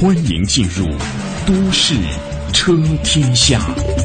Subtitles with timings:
[0.00, 0.86] 欢迎进入
[1.46, 1.94] 《都市
[2.52, 3.58] 车天下》。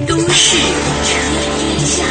[0.05, 0.55] 都市
[1.04, 1.19] 车
[1.50, 2.04] 天下。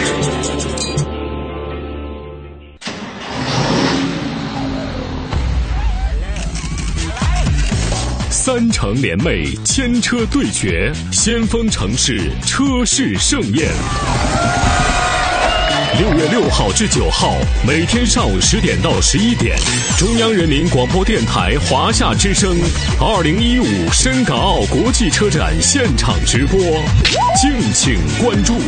[8.31, 13.69] 三城联袂，千车对决，先锋城市车市盛宴。
[15.99, 17.35] 六月六号至九号，
[17.67, 19.59] 每天上午十点到十一点，
[19.99, 22.57] 中央人民广播电台华夏之声
[23.01, 26.61] 二零一五深港澳国际车展现场直播，
[27.43, 28.61] 敬请关注。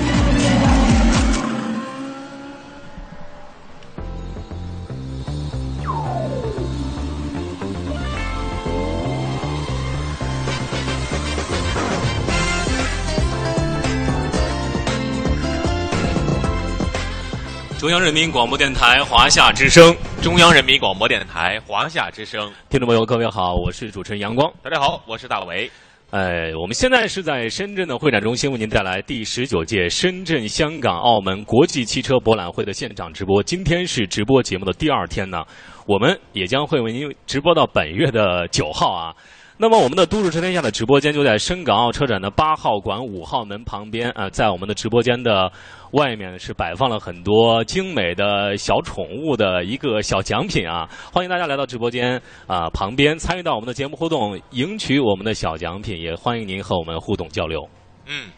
[17.81, 24.53] 中央人民广播电台华夏之声，中央人民广播电台华夏之声，听众朋友各位好，我是主持人阳光。
[24.63, 25.71] 大家好，我是大伟。
[26.11, 33.43] 哎，我们现在是在深圳的会展中心为您带来第十九届深圳、香港、澳门国际汽车博览会的现场直播。
[33.43, 35.43] 今天是直播节目的第二天呢，
[35.87, 39.15] 我们也将会为您直播到本月的九号啊。
[39.63, 45.53] 那么，我们的都市车天下的直播间就在深港澳车展的八号馆五号门旁边啊，在我们的直播间的
[45.93, 57.69] 外面是摆放了很多精美的小宠物的一个小奖品啊，欢迎大家来到直播间啊旁边参与到我们的节目互动，赢取我们的小奖品，也欢迎您和我们互动交流。
[58.07, 58.31] 嗯，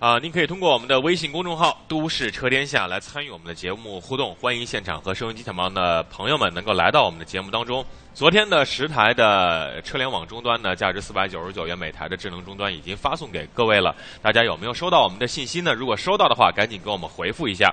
[0.00, 7.84] 啊，您可以通过我们的微信公众号“都市车天下”来参与我们的节目互动，欢迎现场和收音机前旁的朋友们能够来到我们的节目当中。
[8.14, 13.94] 昨天的十台的车联网终端呢，价值四百九十九元每台的智能终端已经发送给各位了。
[14.22, 15.74] 大家有没有收到我们的信息呢？
[15.74, 17.70] 如果收到的话，赶紧给我们回复一下。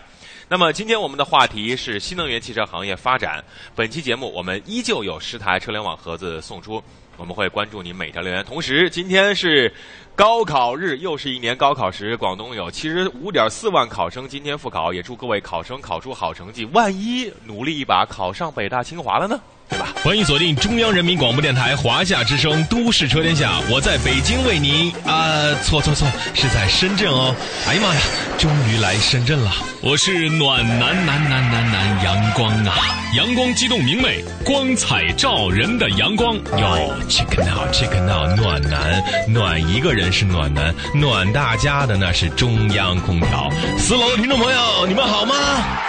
[0.49, 3.41] 那么今天我们的话题是新能源汽车行业发展。
[3.73, 6.83] 本期节目我们依旧有十台车联网盒子送出，
[7.17, 8.43] 我们会关注你每条留言。
[8.45, 9.73] 同时，今天是
[10.15, 16.63] 高考日，又是一年高考时，广东有七十五点四万考生今天复考，也祝各位考生考出好成绩。
[16.65, 19.39] 万一努力一把考上北大清华了呢？
[19.69, 19.87] 对吧？
[20.03, 27.35] 欢迎锁定中央人民广播电台华夏之声《都市车天下》，我在北京为您啊，错错错，是在深圳哦。
[27.67, 28.01] 哎呀妈呀，
[28.37, 29.51] 终于来深圳了！
[29.81, 32.73] 我是暖男男男男男阳光啊，
[33.15, 43.51] 阳光激动明媚，光彩照人的阳光哟，check now check now，暖男暖一个人是暖男，暖大家的那是中央空调。
[43.77, 45.35] 四楼的听众朋友，你们好吗？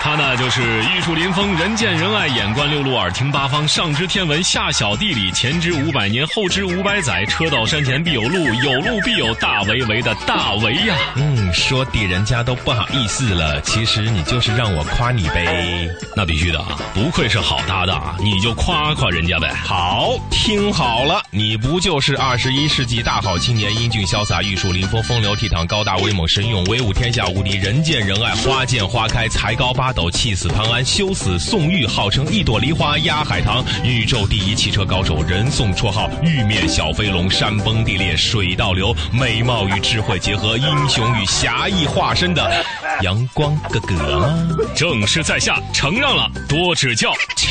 [0.03, 3.68] 他呢就是玉树临风，人见人爱，眼观六路，耳听八方。
[3.69, 7.27] 上知天文，下晓地理，前知五百年，后知五百载。
[7.27, 10.97] 车到山前必有路，有路必有大维维的大维呀。
[11.17, 15.87] 嗯，说的人家都不好意思了，其实你就是让我夸你呗。
[16.17, 19.53] 那必须的啊，不愧是好搭档，你就夸夸人家呗。
[19.53, 33.58] 好，听好了，你不就是二十一世纪大好青年，英俊潇洒，玉树临风，风流倜傥，高大威猛，神勇威武，天下无敌，人见人爱，花见花开，才高八斗，气死潘安，羞死宋玉，号称一朵梨花压海棠。
[33.85, 42.65] 宇宙第一汽车高手，人送绰号“玉面小飞龙”，山崩地裂水倒流，美貌与智慧结合，英雄与侠义化身的
[43.03, 44.49] 阳光哥哥吗？
[44.75, 47.13] 正是在下，承让了，多指教。
[47.37, 47.49] 切，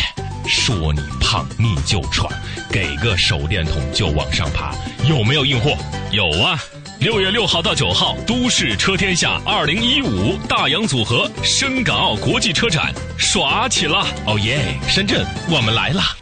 [0.47, 2.29] 说你胖你就喘，
[2.69, 4.73] 给个手电筒就往上爬，
[5.07, 5.75] 有没有硬货？
[6.11, 6.57] 有啊，
[6.99, 14.05] 六月六号到九号，都市车天下二零一五大洋组合深港澳国际车展耍起了！
[14.25, 16.17] 哦耶，深圳，我们来啦！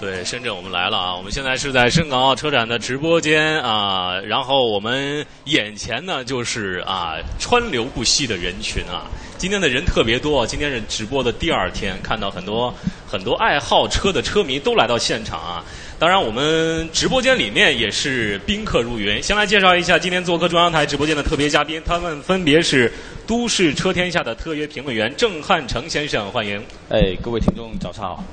[0.00, 1.14] 对，深圳我们来了啊！
[1.14, 9.06] 我们现在是在深港澳车展的直播间啊，然后我们眼前呢就是啊川流不息的人群啊。
[9.38, 12.74] 今天的人特别多，今天是直播的第二天，看到很多
[13.06, 15.64] 很多爱好车的车迷都来到现场啊。
[16.00, 19.20] 当然，我们直播间里面也是宾客如云。
[19.20, 22.92] 先来介绍一下今天做客中央台直播间的特别嘉宾，他们分别是
[23.26, 26.64] 都市车天下的特约评论员郑汉成先生，欢迎。
[26.88, 28.24] 哎，各位听众早上好。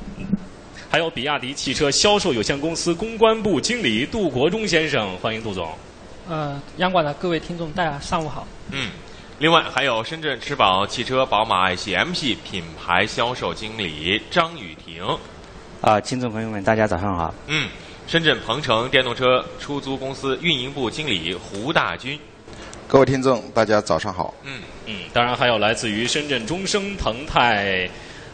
[0.92, 5.68] 还有比亚迪汽车销售有限公司公关部经理杜国忠先生，欢迎杜总。
[6.30, 8.48] 呃，央广的各位听众，大家上午好。
[8.70, 8.92] 嗯，
[9.40, 15.04] 另外还有深圳驰宝汽车宝马爱系 M 系品牌销售经理张雨婷。
[15.86, 17.32] 啊，听众朋友们，大家早上好。
[17.46, 17.70] 嗯，
[18.08, 22.20] 深圳鹏程电动车出租公司运营部经理胡大军。
[22.88, 24.34] 各位听众，大家早上好。
[24.42, 27.88] 嗯嗯，当然还有来自于深圳中升腾泰。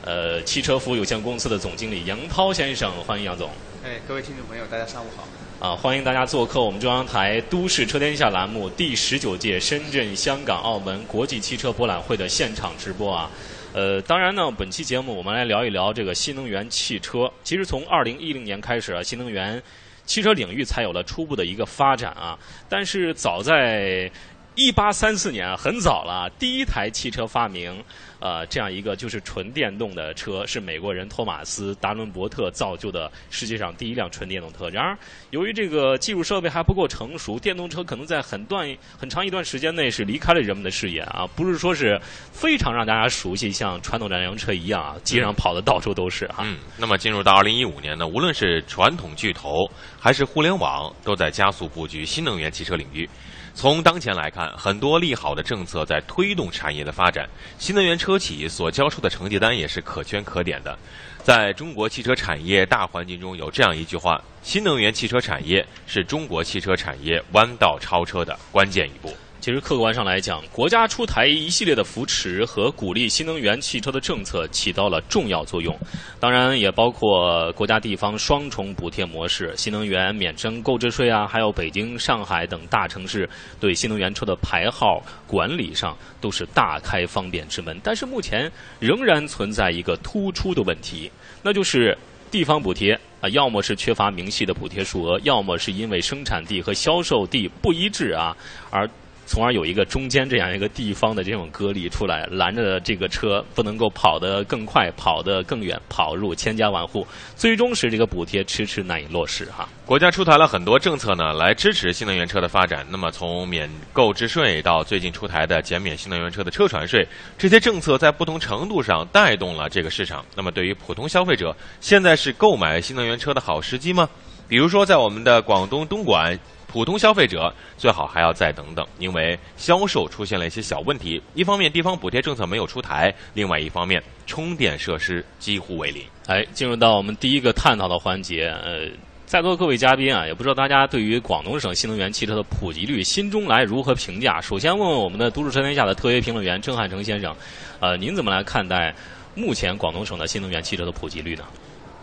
[0.03, 3.49] 呃，汽车服务有限公司的总经理杨涛先生，欢迎杨总。
[3.83, 5.27] 哎，各位听众朋友，大家上午好。
[5.59, 13.29] 啊，欢迎大家做客我们中央台《都市车天下》栏目第十九届深圳、香港、澳门国际汽车博览会的现场直播啊。
[13.73, 17.31] 呃，当然呢，本期节目我们来聊一聊这个新能源汽车。
[17.41, 19.63] 其实从二零一零年开始啊，新能源
[20.05, 22.37] 汽车领域才有了初步的一个发展啊。
[22.67, 24.11] 但是早在
[24.55, 27.81] 一八三四年啊，很早了，第一台汽车发明，
[28.21, 34.69] 呃，这样一个就是纯电动的车，是美国人托马斯·达伦伯特造就的世界上第一辆纯电动车。
[34.69, 34.95] 然而，
[35.31, 41.99] 由于这个技术设备还不够成熟，电动车可能在很段很长一段时间内是离开了人们的视野啊，不是说是
[42.31, 46.43] 非常让大家熟悉，像传统燃油车一样啊，街上跑的到处都是哈。
[46.45, 49.67] 嗯，那么进入到二零一五年呢，无论是传统巨头
[49.99, 53.09] 还是互联网，都在加速布局新能源汽车领域。
[53.53, 57.27] 从当前来看，很多利好的政策在推动产业的发展，
[57.59, 60.77] 新能源车企所交出的成绩单也是可圈可点的。
[61.21, 69.15] 在中国汽车产业大环境中，有这样一句话：新能源汽车产业是中国汽车产业弯道超车的关键一步。
[69.41, 75.75] 其实客观上来讲，国家出台一系列的扶持和鼓励新能源汽车的政策起到了重要作用。
[76.19, 83.27] 当然，也包括国家地方双重补贴模式、新能源免征购置税啊，还有北京、上海等大城市
[83.59, 87.75] 对新能源车的牌号管理上都是大开方便之门。
[87.83, 91.11] 但是目前仍然存在一个突出的问题，
[91.41, 91.97] 那就是
[92.29, 98.37] 地方补贴啊，要么是缺乏明细的补贴数额，要么是因为生产地和销售地不一致啊，
[98.69, 98.87] 而。
[99.31, 109.69] 从而有一个中间这样一个地方的这种隔离出来，拦着这个车不能够跑得更快、跑得更远、跑入千家万户，最终使这个补贴迟迟难以落实哈。
[109.85, 112.85] 国家出台了很多政策呢，来支持新能源车的发展。
[112.89, 117.07] 那么从免购置税到最近出台的减免新能源车的车船税，
[117.37, 120.25] 这些政策在不同程度上带动了这个市场。
[120.35, 124.09] 那么对于普通消费者，现在是购买新能源车的好时机吗？
[124.49, 126.37] 比如说在我们的广东东莞。
[126.71, 131.21] 普通消费者最好还要再等等，因为销售出现了一些小问题。
[131.33, 136.01] 一方面，地方补贴政策没有出台；另外一方面，充电设施几乎为零。
[136.27, 138.87] 哎，进入到我们第一个探讨的环节，呃，
[139.25, 144.39] 在座各位嘉宾啊，也不知道大家对于广东省新能源汽车的普及率心中来如何评价？
[144.39, 147.35] 首先问问我们的《都市车天下》的特约评论员郑汉成先生，
[147.81, 148.95] 呃，您怎么来看待
[149.35, 151.43] 目前广东省的新能源汽车的普及率呢？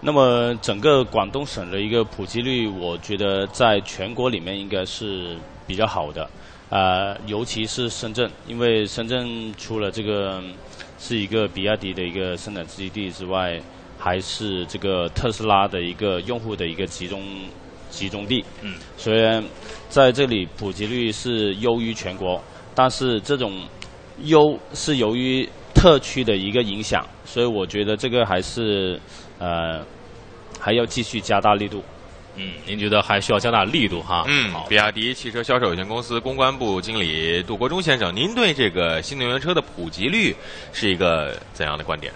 [0.01, 5.37] 那么整个广东省的一个普及率，我觉得在全国里面应该是
[5.67, 6.31] 比较好的，
[6.71, 10.41] 呃，尤其是深圳，因为深圳除了这个
[11.01, 13.61] 是一个比亚迪的一个生产基地之外，
[13.99, 17.21] 还是这个特斯拉的一个用户的一个集中
[17.91, 18.45] 集中地。
[18.63, 18.77] 嗯。
[18.97, 19.43] 虽然
[19.89, 22.41] 在这里普及率是优于全国，
[22.73, 23.63] 但是这种
[24.23, 28.97] 优是由于特区的一个影响，所以我觉得这个还是。
[29.39, 29.85] 呃，
[30.59, 31.83] 还要继续加大力度。
[32.37, 34.25] 嗯，您觉得还需要加大力度哈？
[34.29, 40.35] 嗯，比亚迪汽车销售有限公司公关部经理杜国忠先生，您对这个新能源车的普及率
[40.73, 42.13] 是一个怎样的观点？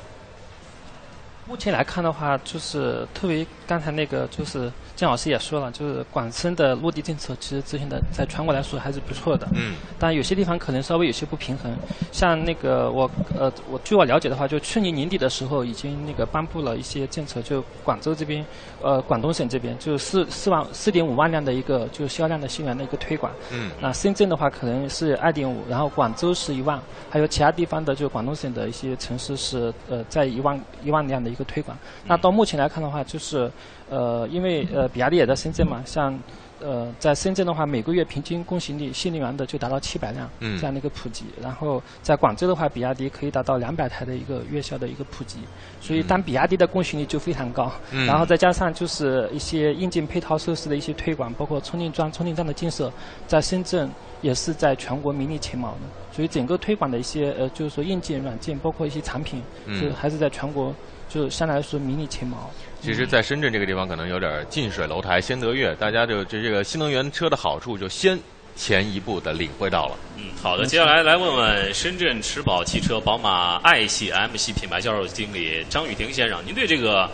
[1.47, 4.71] 目前来看的话，就是特别刚才那个就是。
[5.03, 9.49] 姜老师也说了，就是广深的落地政策其实执行的在全国来说还是不错的。
[9.53, 9.75] 嗯。
[9.99, 11.77] 但有些地方可能稍微有些不平衡，
[12.13, 18.47] 像那个我呃我据我了解的话，就去年年底的时候已经那个颁布了一些政策，就广州这边
[18.81, 23.33] 呃广东省这边就四四万四点五万辆的一个就销量的新能源的一个推广。
[23.51, 23.73] 嗯。
[23.81, 31.77] 那深圳的话可能是二点五，然后广州是一万，还有其他地方的就广东省的一些城市是呃在一万一万辆的一个推广。
[32.07, 33.51] 那到目前来看的话，就是。
[33.93, 36.19] 呃，因为呃，比亚迪也在深圳嘛，像
[36.61, 41.27] 呃，在深圳的话，每个月平均供行力新能源的就达到七百辆，这样的一个普及。
[41.43, 45.41] 然后在广州的话，比亚迪可以达到两百台的一个月销的一个普及。
[45.81, 47.71] 所以，当比亚迪的供行力就非常高，
[48.07, 52.91] 然后再加上就是一些硬件配套设施的一些推广，包括充电桩、充电站的建设，
[53.27, 53.91] 在深圳
[54.23, 55.81] 也是在全国名列前茅的。
[56.13, 59.43] 所以，整个推广的一些呃，就是说硬件、软件，包括一些产品，
[59.79, 60.73] 就还是在全国
[61.09, 62.49] 就相对来说名列前茅。
[62.83, 68.19] 其实，在深圳这个地方，可能有点近水楼台先得月，大家就就这个新能源车的好处就先
[68.57, 69.97] 前一步的领会到了。
[70.17, 77.09] 嗯，好的，接下来来问问深圳驰宝汽车宝马 i 系 M 系品牌销售经理张雨婷先生，您对这个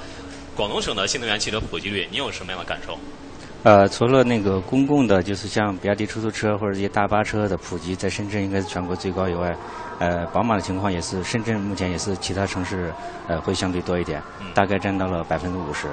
[0.56, 2.98] 广东省的新能源汽车普及率，您有什么样的感受？
[3.64, 9.54] 呃，除了那个公共的，就是像比亚迪出租车或者一些大巴车的普及，在深圳应该是全国最高以外。
[9.98, 12.92] 呃，宝马的情况也是，深圳目前也是其他城市
[13.26, 14.22] 呃会相对多一点，
[14.54, 15.88] 大概占到了百分之五十，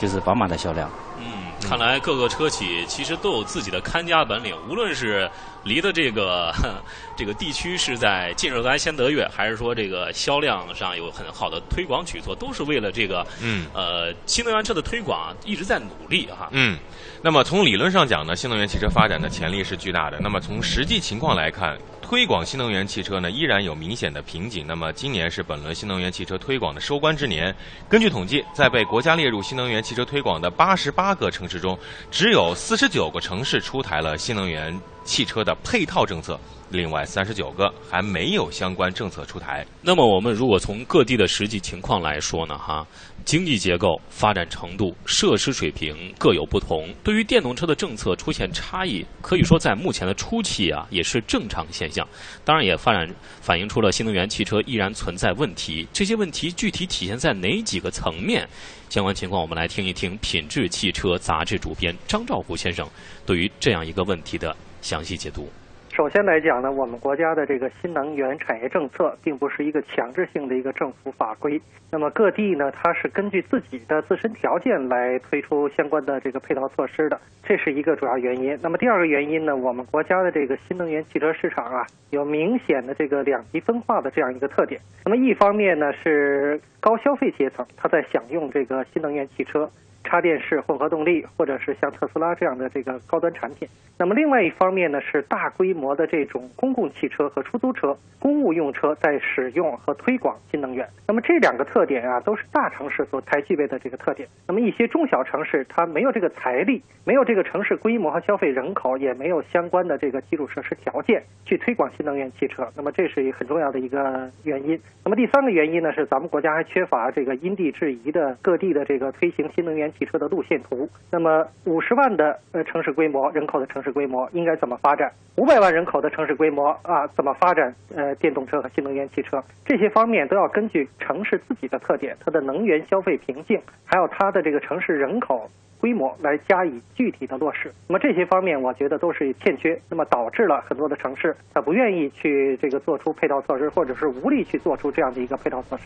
[0.00, 0.90] 就是宝马的销量。
[1.18, 1.24] 嗯，
[1.60, 5.28] 看来各个车企其实都有自己的看家本领，无论是
[5.64, 6.54] 离的这个
[7.16, 16.48] 这个地区是在进热来先得月，还是说这个销量上有很好的推广举措，都是为了这个嗯呃新能源车的推广一直在努力哈。
[16.52, 16.78] 嗯，
[17.22, 20.18] 那么从理论上讲呢，新能源汽车发展的潜力是巨大的。
[20.20, 24.64] 那么从实际情况来看，推广新能源汽车呢，依然有明显的瓶颈。
[24.66, 27.52] 那么今年是本轮新能源汽车推广的收官之年。
[27.88, 31.78] 根据统计，在被国家列入新能源汽车推广的八十八个之中，
[32.10, 36.38] 只有四十九个城市出台了新能源汽车的配套政策，
[36.70, 39.66] 另外三十九个还没有相关政策出台。
[39.80, 42.86] 那么我们如果从各地的实际情况来说呢，哈，
[43.26, 52.06] 经济结构、发展程度、设施水平各有不同，对于电动车的政策出现差异，可以说在目前的初期啊，也是正常现象。
[52.44, 55.84] 当然，也发展反映出了新能源汽车依然存在问题。
[55.92, 58.48] 这些问题具体体现在哪几个层面？
[58.88, 62.88] 相关情况，我们来听一听《品质汽车》杂志主编张兆虎先生
[63.26, 65.50] 对于这样一个问题的详细解读。
[65.96, 71.58] 首先来讲呢，我们国家的这个新能源产业政策并不是一个强制性的一个政府法规。
[71.90, 78.58] 那么各地呢，它是根据自己的自身条件来推出相关的这个配套措施的，这是一个主要原因。
[78.60, 84.78] 那么第二个原因呢，我们国家的这个新能源汽车市场啊，有明显的这个两极分化的这样一个特点。
[85.02, 89.70] 那么一方面呢，是高消费阶层他在享用这个新能源汽车。
[90.06, 93.68] 插电式混合动力，或者是像特斯拉这样的这个高端产品。
[93.98, 100.86] 那么另外一方面呢，是大规模的这种公共汽车和出租车、公务用车在使用和推广新能源。
[101.06, 104.28] 那么这两个特点啊，都是大城市所才具备的这个特点。
[104.46, 112.68] 那么一些中小城市，它没有这个财力，没有这个城市规模和消费人口，也没有相关的这个基础设施条件去推广新能源汽车。
[112.76, 114.78] 那么这是一很重要的一个原因。
[115.04, 119.86] 那么第三个原因呢，是咱们国家还缺乏这个因地制宜的各地的这个推行新能源。
[119.98, 125.10] 汽车的路线图，那么五十万的呃城市规模人口的城市规模应该怎么发展？
[125.36, 127.74] 五百万人口的城市规模啊，怎么发展？
[127.94, 137.70] 呃，电动车和新能源汽车这些方面都要根据城市自己的特点、它的能源消费瓶颈，还有它的这个城市人口规模来加以具体的落实。
[137.86, 145.84] 那么这些方面，我觉得都是欠缺，那么导致了很多的城市它不愿意去这个做出配套措施，或者是无力去做出这样的一个配套措施。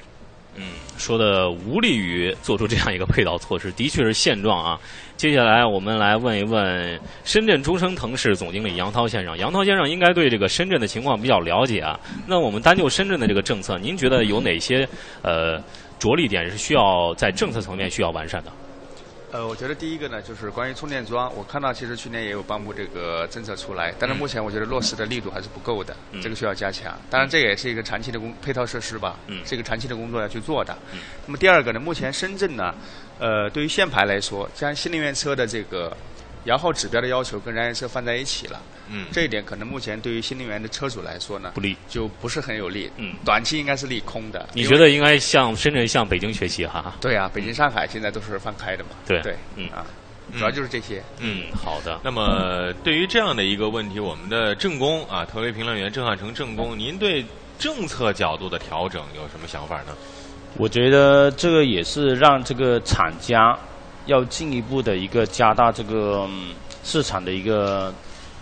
[0.56, 0.62] 嗯，
[0.98, 4.78] 说的无利于做出这样一个配套措施，的确是现状啊。
[5.16, 9.36] 接下来我们来问一问深圳中升腾市总经理杨涛先生。
[9.38, 11.98] 杨涛先生应该对这个深圳的情况比较了解啊。
[12.26, 14.88] 那我们单就深圳的这个政策，您觉得有哪些
[15.22, 15.62] 呃
[15.98, 18.50] 着力点是需要在政策层面需要完善的？
[19.32, 26.98] 呃，我觉得第一个呢，就是关于充电桩，我看到其实去年也有颁布这个政策出来，但是目前我觉得落实的力度还是不够的，这个需要加强。
[27.08, 30.76] 当然，这也是一个长期的工配套设施吧，是一个长期的工作要去做的。
[31.26, 32.74] 那么第二个呢，目前深圳呢，
[33.20, 35.96] 呃，对于限牌来说，将新能源车的这个
[36.44, 38.60] 摇号指标的要求跟燃油车放在一起了。
[38.88, 42.90] 嗯，这一点可能目前对于新能源的车主来说呢，不利，就不是很有利。
[42.96, 44.48] 嗯，短期应该是利空的。
[44.52, 46.94] 你觉得应该向深圳、向北京学习哈？
[47.00, 48.90] 对啊，北京、上海现在都是放开的嘛。
[49.06, 49.84] 对对，嗯啊。
[50.32, 51.02] 主要就是这些。
[51.18, 51.98] 嗯，好的。
[52.04, 57.24] 那么对于这样的一个问题，我们的正工啊，特微评论员郑汉成正工，您对
[57.58, 59.92] 政策角度的调整有什么想法呢？
[60.56, 63.58] 我觉得这个也是让这个厂家
[64.10, 66.28] 要进一步的一个加大这个
[66.82, 67.94] 市场的一个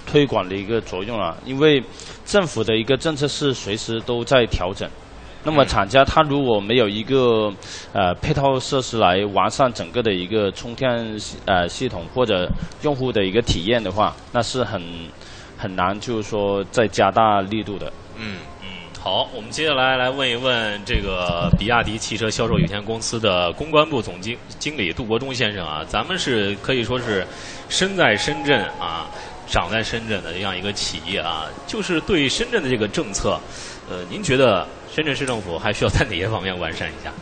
[0.07, 1.83] 推广的一个作用了，因为
[2.25, 4.89] 政府的一个政策是随时都在调整。
[5.45, 7.53] 那么厂家他如果没有一个
[7.93, 10.91] 呃配套设施来完善整个的一个充电
[11.45, 12.51] 呃系统或者
[12.83, 14.83] 用户的一个体验的话，那是很
[15.57, 17.93] 很难就是说再加大力度的。
[18.17, 18.69] 嗯嗯，
[19.01, 27.27] 好，我们接下来来问一问这个比亚迪汽车销售有限公司的公关部总经经理杜国忠先生啊，咱们是可以说是
[27.69, 29.07] 身在深圳啊，
[29.47, 33.41] 长在深圳的这样一个企业啊，就是对深圳的这个政策，
[33.89, 34.67] 呃，您觉得？
[34.91, 37.13] 深圳市政府还需要在哪些方面完善一下？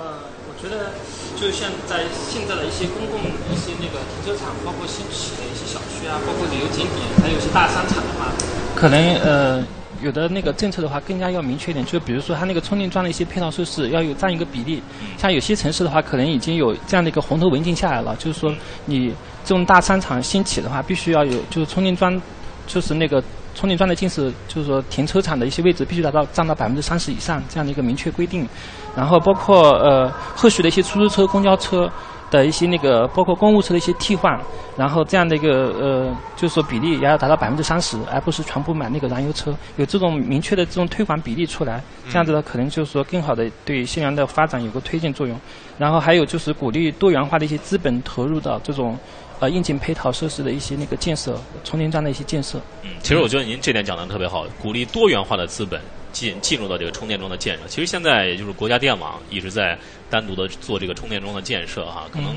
[0.00, 0.90] 呃，我觉得
[1.38, 8.32] 就像在现在的一些公共一些那个停车场，包括新起的一些小区啊，包括旅游景点，还有一些大商场的话，
[8.74, 9.62] 可能呃
[10.02, 14.82] 有的那个政策的话更加要明确一点，就比如说它那个充电桩的一些配套设施要有占一个比例。
[15.16, 18.54] 像有些城市的话，可能已经有这样的一个红头文件下来了，就是说
[18.86, 19.08] 你
[19.44, 22.20] 这种大商场兴起的话，必须要有就是充电桩，
[22.66, 23.22] 就是那个。
[23.54, 28.48] 充电桩的近视，就是说停车场的一些位置必须达到占到百分之三十以上这样的一个明确规定，
[28.94, 31.90] 然后包括呃后续的一些出租车、公交车，
[32.30, 34.38] 的一些那个包括公务车的一些替换，
[34.76, 45.38] 然后这样的一个呃，就是说比例也要达到百分之三十，而不是全部买那个燃油车，有这种明确的这种推广比例出来，这样子呢，可能就是说更好的对新能源的发展有个推进作用。
[45.78, 48.98] 然后还有就是鼓励多元化的一些资本投入到这种
[49.38, 52.58] 呃应急配套设施的一些那个建设，充电站的一些建设。
[52.82, 55.80] 嗯，其实我觉得您这点讲的特别好，鼓励多元化的资本
[56.18, 57.62] 进进入到这个充电桩的建设。
[57.68, 59.78] 其实现在也就是国家电网一直在
[60.10, 62.34] 单独的做这个充电桩的建设哈，可能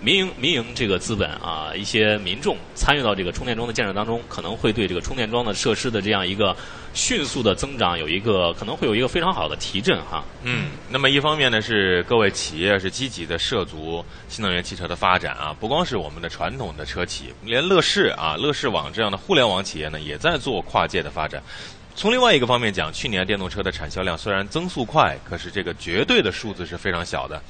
[0.00, 6.54] 民营民营这个资本啊，一些民众参与到这个充电桩的建设当中，可能会对这个充电桩的设施的这样一个
[6.92, 10.22] 迅速的增长有一个可能会有一个非常好的提振哈。
[10.42, 21.42] 嗯，那么一方面呢是各位企业是积极的涉足新能源汽车的发展啊，不光是我们的传统的车企，连乐视啊、乐视网这样的互联网企业呢，也在做跨界的发展。
[21.96, 27.40] 从另外一个方面讲，去年电动车的产销量虽然增速快，可是这个绝对的数字是非常小的。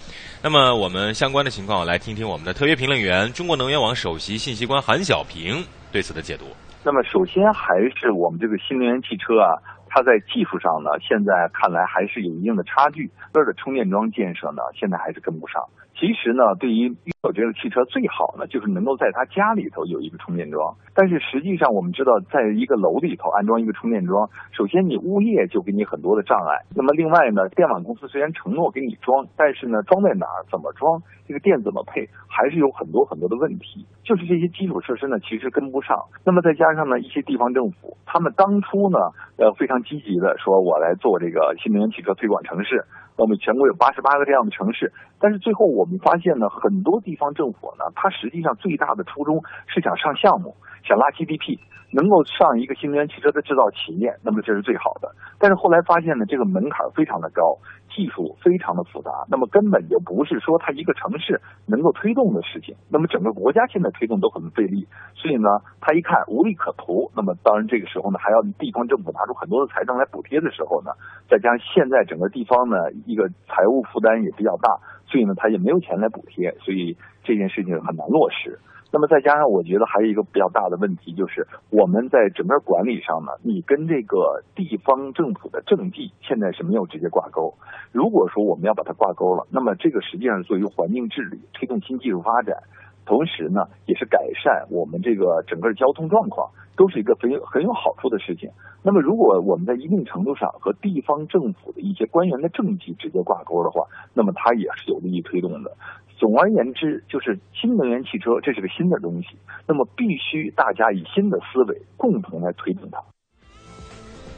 [0.43, 6.45] 那么我们相关的情况来听听我们的特约评论员、中国能源网首席信息官韩小平对此的解读。
[6.85, 9.57] 那么首先还是我们这个新能源汽车啊，
[9.89, 13.11] 它在技术上呢，现在看来还是有一定的差距。
[13.33, 15.63] 这儿的充电桩建设呢，现在还是跟不上。
[15.95, 20.75] 其实呢，对于有这个汽车最好呢，就是能够在他家里头有一个充电桩。
[20.93, 26.67] 但是实际上，我们知道，在一个楼里头安装一个充电桩，首先你物业就给你很多的障碍。
[26.75, 33.87] 那么另外呢，电网公司虽然承诺给你装，但是呢，装在哪儿、怎么装、这个电怎么配，还是有很多很多的问题。
[34.05, 35.97] 就是这些基础设施呢，其实跟不上。
[36.27, 38.99] 那么再加上呢，一些地方政府，他们当初呢，
[39.39, 42.85] 呃，非常积极的说，我来做这个新能源汽车推广城市。
[43.17, 51.59] 我们全国有八十八个这样的城市，但是最后我们发现呢，很多地方政府呢，它实际上最大的初衷是想上项目，想拉 GDP，
[51.95, 55.15] 能够上一个新能源汽车的制造企业，那么这是最好的。
[55.39, 57.57] 但是后来发现呢，这个门槛非常的高，
[57.95, 62.75] 技术非常的复杂，那么根本就不是说它一个城市能够推动的事情。
[62.91, 65.49] 那么整个国家现在推动都很费力，所以呢，
[65.81, 70.91] 他一看无利可图，那么当然这个时候呢，还要地方政府拿出很多的财政来补贴的时候呢，
[71.31, 74.69] 再加上现在整个地方呢一个财务负担也比较大，
[75.07, 78.59] 所以呢，他也没有钱来补贴，所以这件事情很难落实。
[78.95, 87.55] 那么再加上，我觉得还有一个比较大的问题，就是我们在整个管理上呢，你跟这个地方政府的政绩现在是没有直接挂钩。
[87.91, 92.57] 如果说我们要把它挂钩了，那么这个实际上是作为环境治理、推动新技术发展，
[93.05, 98.49] 同时呢，也是改善我们这个整个交通状况，都是一个很有很有好处的事情。
[98.85, 105.73] 那么如果我们在一定程度上和地方政府的一些官员的政绩直接挂钩的话，那么它也是有利于推动的。
[106.17, 112.99] 总而言之，就是新能源汽车这是个新的东西，那么必须大家以新的思维共同来推动它。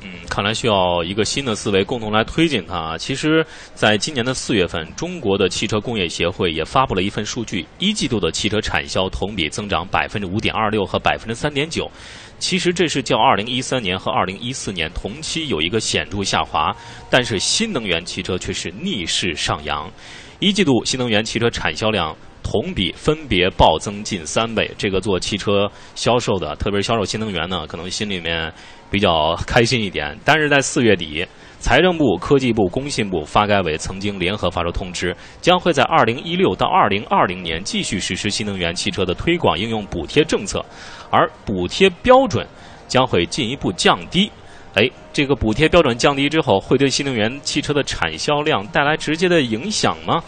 [0.02, 2.98] 嗯，看来需要一个新的思维共同来推进它啊。
[2.98, 11.90] 其实，在今年的四月份，中国的汽车工业协会也发布了一份数据，一季度的汽车产销同比增长百分之五点二六和百分之三点九。
[12.38, 16.76] 其实这是较二零一三年和二零一四年同期有一个显著下滑，
[17.10, 19.90] 但是新能源汽车却是逆势上扬。
[20.38, 28.52] 一季度新能源汽车产销量同比分别暴增近三倍，这个做汽车销售的，特别是销售新能源呢，可能心里面
[28.90, 30.16] 比较开心一点。
[30.24, 31.26] 但是在四月底，
[31.58, 40.64] 财政部、科技部、工信部、发改委曾经联合发出通知，将会在二零一六到二零二零年继续实施新能源汽车的推广应用补贴政策，
[41.10, 42.46] 而补贴标准
[42.86, 44.30] 将会进一步降低。
[44.76, 50.22] 哎，这个补贴标准降低之后，会对新能源汽车的产销量带来直接的影响吗？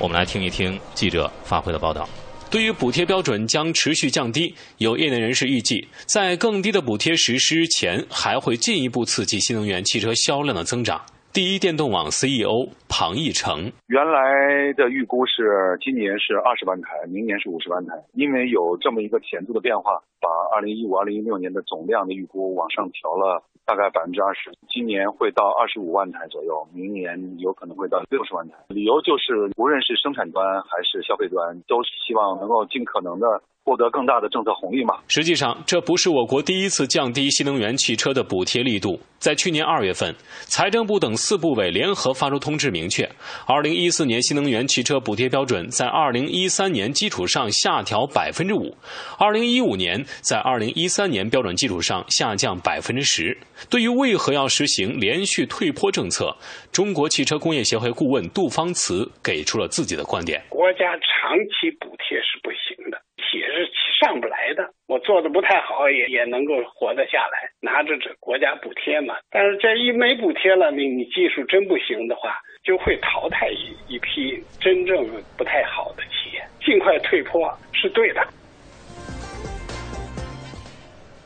[0.00, 2.08] 我们来听一听记者发回的报道。
[2.50, 11.02] 对于补贴标准将持续降低，有业内人士预计，在更低的补贴实施前，还会进一步刺激新能源汽车销量的增长。
[11.34, 17.92] 第一电动网 CEO 庞义成，原来的预估是今年是二十万台，明年是五十万台。
[18.14, 24.50] 因为有这么一个显著的变化，把二零一五、二零一六年的总量的预估往上调了大概百分之二十。
[24.68, 28.54] 今年会到二十五万台左右，明年有可能会到六十万台。
[28.68, 33.26] 理由就是，无论是生产端还是消费端，都希望能够尽可能的。
[33.64, 34.98] 获得更大的政策红利嘛？
[35.06, 38.98] 实际上，这不是我国第一次降低新能源汽车的补贴力度。
[39.20, 40.12] 在去年二月份，
[40.46, 43.08] 财政部等四部委联合发出通知，明确，
[43.46, 48.74] 二零一四年新能源汽车补贴标准在二零一三年基础上下调百分之五，
[49.16, 53.38] 二零一五年在二零一三年标准基础上下降百分之十。
[53.70, 56.36] 对于为何要实行连续退坡政策，
[56.72, 63.00] 中国汽车工业协会顾问杜方慈给出了自己的观点：国家长期补贴是不行的。
[63.32, 63.66] 也是
[63.98, 69.14] 上不来的，我做的不太好，也也能够活得下来，拿着这国家补贴嘛。
[69.30, 76.44] 但是这一没补贴了，你你技术真不行的话，就会淘汰一一批真正不太好的企业。
[76.62, 78.22] 尽快退坡是对的。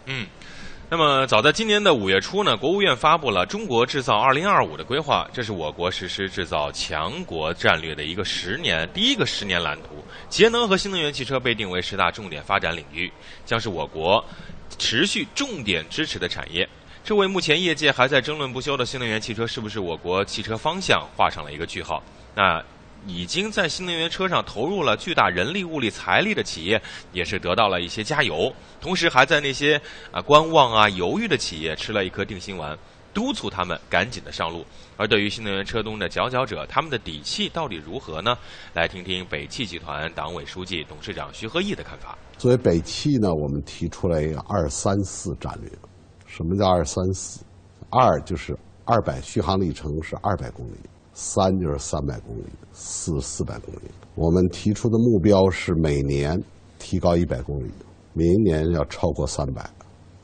[0.07, 0.25] 嗯。
[0.89, 10.05] 那么，早在今年的五月初呢，国务院发布了《中国制造二零二五》的规划，这是我国实施制造强国战略的一个十年第一个十年蓝图。
[10.29, 13.13] 节能和新能源汽车被定为十大重点发展领域，
[13.45, 14.25] 将是我国
[14.79, 16.69] 持续重点支持的产业。
[17.03, 22.01] 这为目前业界还在争论不休的新能源汽车是不是我国汽车方向画上了一个句号。
[22.33, 22.63] 那。
[23.07, 26.81] 已经在新能源车上投入了巨大人力、物力、财力的企业，
[27.13, 28.53] 也是得到了一些加油。
[28.81, 32.77] 同时，还在那些啊观望啊犹豫的企业吃了一颗定心丸，
[33.15, 34.65] 督促他们赶紧的上路。
[34.97, 38.37] 而对于新能源车中的佼佼者，他们的底气到底如何呢？
[38.75, 42.17] 来听听北汽集团党委书记、董事长徐和义的看法。
[42.39, 45.71] 作为北汽呢，我们提出了一个“二三四”战略。
[46.27, 47.45] 什么叫“二三四”？
[47.91, 50.77] 二就是二百续航里程是二百公里。
[51.19, 53.91] 三就是三百公里，四四百公里。
[54.15, 56.39] 我们提出的目标是每年
[56.79, 57.71] 提高一百公里，
[58.13, 59.67] 明年要超过三百，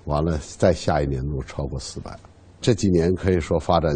[0.05, 2.15] 完了再下一年度超过四百。
[2.61, 3.91] 这几年可以说发展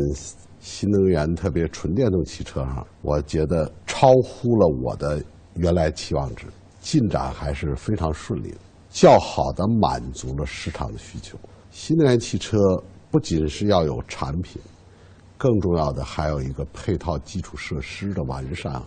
[0.59, 6.47] 新能源，特别纯电动汽车上，我觉得超乎了我的原来期望值，
[6.81, 8.57] 进展还是非常顺利的，
[8.89, 11.37] 较好的满足了市场的需求。
[11.71, 12.57] 新能源汽车
[13.11, 14.63] 不仅是要有产品。
[15.39, 18.83] 更重要的还有一个配套基础设施的完善，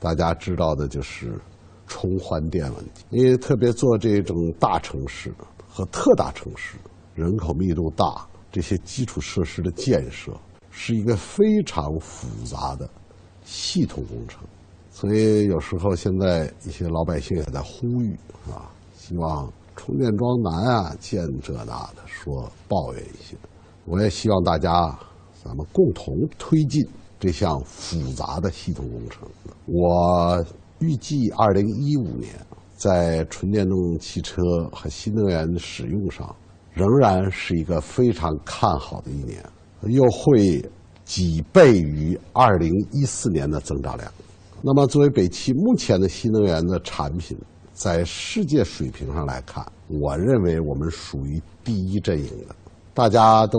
[0.00, 1.38] 大家知道的就是
[1.86, 3.04] 充换电问题。
[3.10, 5.32] 因为特别做这种大城市
[5.68, 6.78] 和特大城市，
[7.14, 10.32] 人口密度大，这些基础设施的建设
[10.70, 12.88] 是一个非常复杂的
[13.44, 14.42] 系统工程。
[14.90, 18.16] 所以有时候现在一些老百姓也在呼吁
[18.50, 23.36] 啊，希望充电桩难啊，建这那的说抱怨一些。
[23.84, 24.98] 我也希望大家。
[25.44, 26.82] 咱们共同推进
[27.20, 29.28] 这项复杂的系统工程。
[29.66, 30.42] 我
[30.78, 32.32] 预计二零一五年
[32.76, 36.34] 在纯电动汽车和新能源的使用上，
[36.72, 39.44] 仍然是一个非常看好的一年，
[39.82, 40.64] 又会
[41.04, 44.10] 几倍于二零一四年的增长量。
[44.62, 47.38] 那么，作为北汽目前的新能源的产品，
[47.74, 52.56] 在世界水平上来看，我认为我们属于第一阵营的，
[52.94, 53.58] 大家都。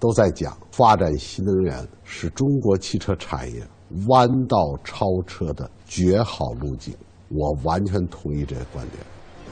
[0.00, 3.62] 都在讲发展新能源是中国汽车产业
[4.08, 6.94] 弯道超车的绝好路径，
[7.28, 9.04] 我完全同意这个观点。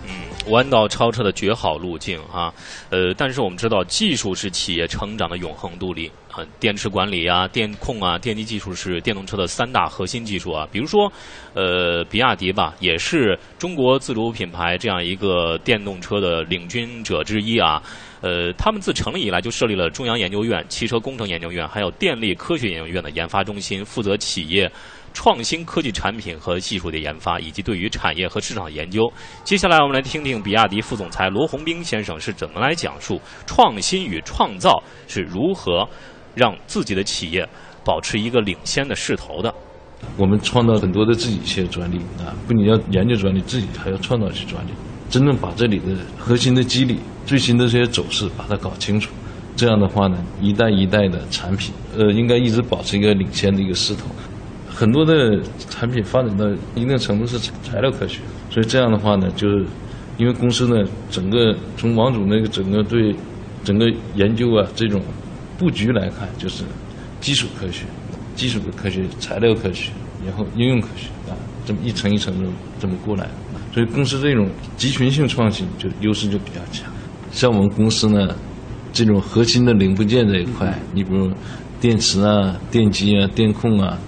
[0.07, 2.53] 嗯，弯道超车的绝好路径啊，
[2.91, 10.67] 呃，但是我们知道，技术是企业成长的永恒动力啊，电池管理啊、电控啊、电机技术是电动车的三大核心技术啊。
[10.71, 11.13] 比如说，
[11.55, 17.83] 呃，比亚迪吧，也是中国自主品牌这样一个电动车的领军者之一啊。
[18.21, 24.69] 呃，他们自成立以来就设立了中央研究院、汽车工程研究院，还有电力科学研究院的研发中心，负责企业
[25.19, 29.13] 创新科技产品和技术的研发，以及对于产业和市场研究。
[29.43, 35.85] 接下来，我们来听听比亚迪副总裁罗宏斌先生是怎么来讲述创新与创造是如何
[36.37, 37.45] 让自己的企业
[37.85, 39.53] 保持一个领先的势头的。
[40.17, 44.71] 我们创造很多的自己一些专利啊，不仅要研究专利，自己还要创造一些专利。
[45.11, 49.11] 真正把这里的核心的机理、最新的这些走势把它搞清楚，
[49.57, 54.05] 这样的话呢，一代一代的产品，呃，应该一直保持一个领先的一个势头。
[54.79, 59.67] 很多的产品发展到一定程度是材料科学，所以这样的话呢，就是
[60.19, 63.13] 因为公司呢，整个从王总那个整个对
[63.65, 65.03] 整个研究啊这种
[65.59, 66.63] 布局来看，就是
[67.21, 67.87] 基础科学、
[68.37, 69.91] 基础的科学、材料科学，
[70.25, 71.35] 然后应用科学啊，
[71.67, 73.29] 这么一层一层的这么过来。
[73.75, 76.89] 所以公司这种集群性创新就优势就比较强。
[77.33, 78.33] 像我们公司呢，
[78.93, 81.29] 这种核心的零部件这一块，你比如
[81.81, 83.99] 电池啊、电机啊、电控啊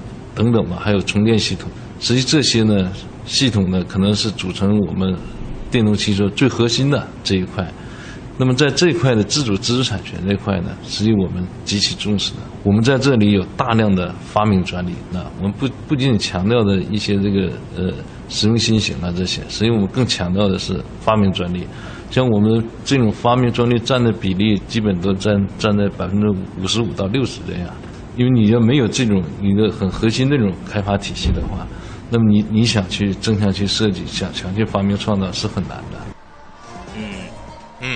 [0.41, 1.69] 等等吧，还有充电系统，
[2.01, 2.91] 实际这些呢
[3.27, 5.15] 系统呢可能是组成我们
[5.71, 7.71] 电动汽车最核心的这一块。
[8.39, 12.39] 那么在这一块的自主知识产权这块呢，实际我们极其重视的。
[12.63, 17.93] 我们在这里有大量的发明专利，那我们不不仅仅强调的一些这个呃。
[18.33, 21.67] 实用新型啊，这些，实际我们更强调的是发明专利。
[22.13, 26.29] 像我们这种发明专利占的比例，基本都占占在百分之
[26.63, 27.69] 五十五到六十这样。
[28.21, 31.67] 因为你要没有这种一个很核心那种开发体系的话，
[32.11, 35.99] 那么你你想去增强去设计，想想去发明创造是很难的。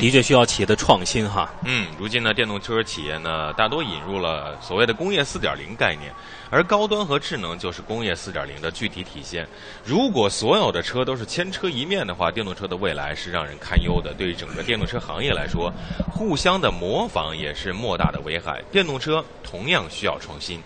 [0.01, 1.53] 的确需要企业的创新哈。
[1.65, 6.13] 嗯，如今呢，电动车企业呢大多引入了所谓的工业四点零概念，
[6.51, 9.47] 而高端和智能就是工业四点零的具体体现。
[9.85, 14.15] 如果所有的车都是千车一面的话，电动车的未来是让人堪忧的。
[14.15, 15.73] 对于整个电动车行业来说，
[16.11, 18.63] 互相的模仿也是莫大的危害。
[18.73, 20.61] 电动车同样需要创新。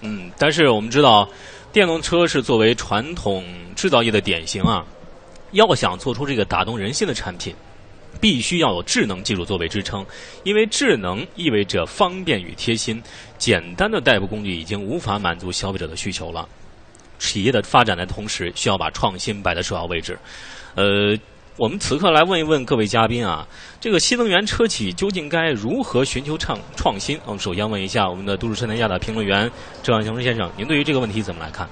[0.00, 1.28] 嗯，但是我们知道，
[1.72, 4.84] 电动车是作为传统制造业的典型啊，
[5.52, 7.54] 要想做出这个打动人心的产品，
[8.20, 10.04] 必须要有智能技术作为支撑，
[10.44, 13.02] 因为智能意味着方便与贴心，
[13.38, 16.48] 简单的代步工具已经无法满足消费者的需求了。
[17.18, 20.18] 企业的发展的同时，需要把创新摆在首要位置。
[20.74, 21.16] 呃，
[21.56, 23.46] 我们此刻来问一问各位嘉宾啊，
[23.80, 27.18] 这个新能源车企究竟该如何寻求创创新？
[27.24, 29.50] 我们首先问一下我们的都市车天下的评论员
[29.82, 31.66] 郑万雄先生，您对于这个问题怎么来看？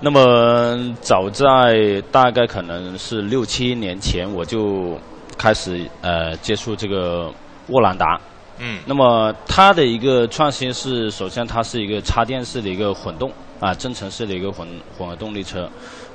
[0.00, 4.98] 那么早在大概可能是六七年前，我就
[5.38, 7.32] 开始呃接触这个
[7.68, 8.20] 沃兰达。
[8.58, 8.78] 嗯。
[8.86, 15.68] 那么它的一个创新是，首先它是一个插电式的一个混动啊，增程式的一个混混合动力车。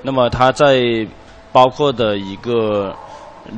[0.03, 1.05] 那么它在
[1.51, 2.95] 包括的一个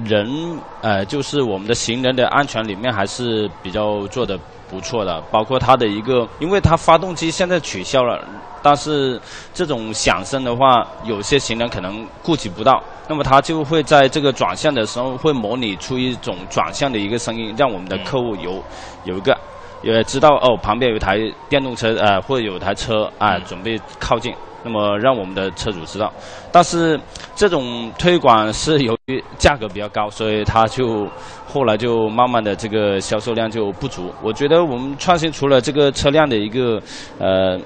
[0.05, 8.19] 人呃，就是我们的行人的安全里面还是比较做的不错的，包括它的一个，因为它发动机现在取消了，
[8.61, 9.19] 但是
[9.53, 18.63] 这种响声的话，有些行人可能顾及不到，那么它就会在这个转向的时候会模拟出一种转向的一个声音，让我们的客户有
[19.03, 19.37] 有一个
[19.81, 24.33] 也知道哦，旁边有一台电动车呃，或者有台车啊、准备靠近。
[24.63, 26.11] 那么让我们的车主知道，
[26.51, 26.99] 但是
[27.35, 31.07] 这种推广是由于价格比较高，所以它就
[31.45, 34.11] 后来就慢慢的这个销售量就不足。
[34.21, 36.81] 我觉得我们创新除了这个车辆的一个
[37.19, 37.59] 呃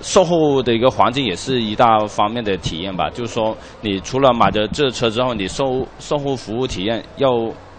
[0.00, 3.10] 售后的一个环境，也是一大方面的体验吧。
[3.10, 7.28] 就是说，你除了买的这车之后，你售售后服务体验要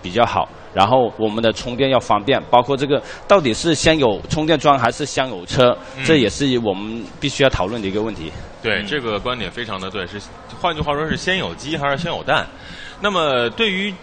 [0.01, 0.47] 比较好。
[0.73, 8.31] 然后我们的充电要方便，包括这个到底是先有充电桩还是先有车，这也是我们必须要讨论的一个问题。
[8.63, 10.19] 对，这个观点非常的对，是
[10.61, 12.45] 换句话说是先有鸡还是先有蛋？
[13.01, 13.93] 那么对于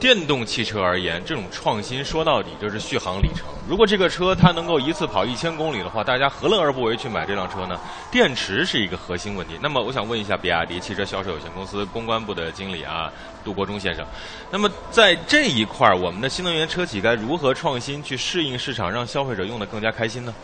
[0.00, 3.44] 电动汽车而言，这种创新说到底就是续航里程。
[3.68, 7.78] 如果这个车它能够一次跑一千公里的话，大家何乐而不为去买这辆车呢？
[8.10, 9.58] 电池是一个核心问题。
[9.60, 13.12] 那么我想问一下比亚迪汽车销售有限公司公关部的经理啊，
[13.44, 14.02] 杜国忠先生。
[14.50, 20.34] 那么在这一块儿，我们的新能源车企该如何创新去适应市场，让消费者用的更加开心呢？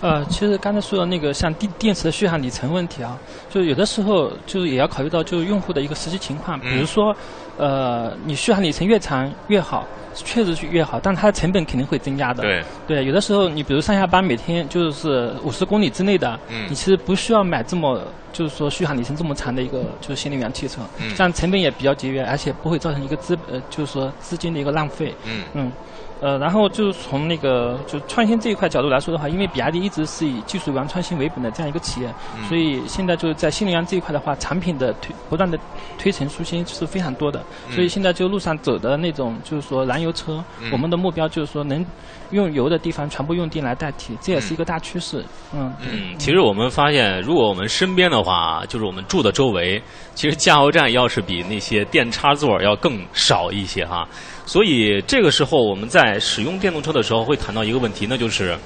[0.00, 7.16] 呃，其实刚才说的那个像电电池的续航里程问题啊，就有的时候就是也要考虑到就是用户的一个实际情况，比如说，
[7.56, 12.42] 呃，你续航里程越长越好，确实是越好，但它的成本肯定会增加的。
[12.42, 12.62] 对。
[12.86, 25.14] 对，有的时候你比如上下班每天就是五十公里之内的，嗯你其实不需要买这么就是说续航里程这么长的一个就是新能源汽车，嗯这样成本也比较节约，而且不会造成一个资呃就是说资金的一个浪费。
[25.24, 25.72] 嗯嗯。
[26.20, 32.44] 呃，然后就是从那个就创新这一块角度来说的话，因为比亚迪一直是以技术原创新为本的这样一个企业，嗯。
[32.48, 35.58] 所以现在就是在新能源这一块的话，产品的推不断的
[35.98, 37.42] 推陈出新是非常多的。
[37.68, 37.74] 嗯。
[37.74, 40.70] 所以现在就路上走的那种就是说燃油车，嗯。
[40.72, 41.84] 我们的目标就是说能
[42.30, 45.24] 用油的地方全部用电来代替，这也是一个大趋势。
[45.52, 49.80] 嗯，嗯，其实我们发现，如果我们身边的话，就是我们住的周围，
[50.14, 54.06] 其实加油站要是比那些电插座要更少一些哈。
[54.46, 58.56] 所以这个时候我们在使用电动车的时候会谈到一个问题，那就是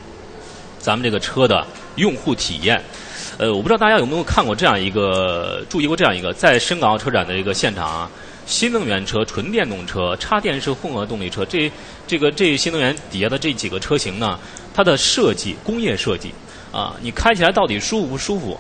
[0.79, 1.67] 咱们这个车的
[1.97, 2.83] 用户体验。
[3.39, 8.11] 呃，我不知道大家有没有看过这样一个，注意过这样一个，在深港澳车展的一个现场啊，
[8.49, 11.71] 新能源车、纯电动车、插电式混合动力车，这
[12.07, 14.41] 这个这新能源底下的这几个车型呢，
[14.75, 16.33] 它的设计工业设计
[16.73, 18.59] 啊，你开起来到底舒服不舒服？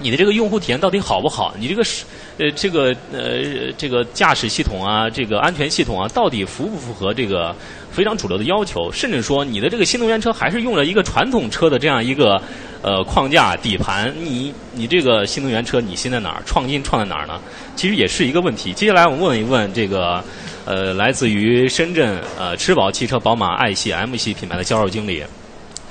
[0.00, 1.52] 你的这个用户体验到底好不好？
[1.58, 2.04] 你这个是
[2.38, 7.52] 呃这个呃这个驾驶系统啊，这个安全系统啊，到底符不符合这个
[7.90, 8.92] 非常主流的要求？
[8.92, 12.40] 甚至说你的这个新能源车还是用了一个传统车的这样一个
[12.82, 16.42] 呃框架底盘，你你这个新能源车你新在哪儿？
[16.46, 17.40] 创新创在哪儿呢？
[17.76, 18.72] 其实也是一个问题。
[18.72, 20.22] 接下来我们问一问这个
[20.64, 25.24] 呃来自于深圳呃吃宝汽车宝马 i 系 M 系品牌的销售经理。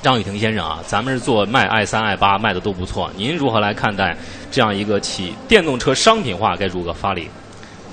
[0.02, 4.16] 张雨婷先生啊，咱们是做卖 i 三 i 八卖的都不错，您如何来看待
[4.52, 7.28] 这样一个企电动车商品化该如何发力？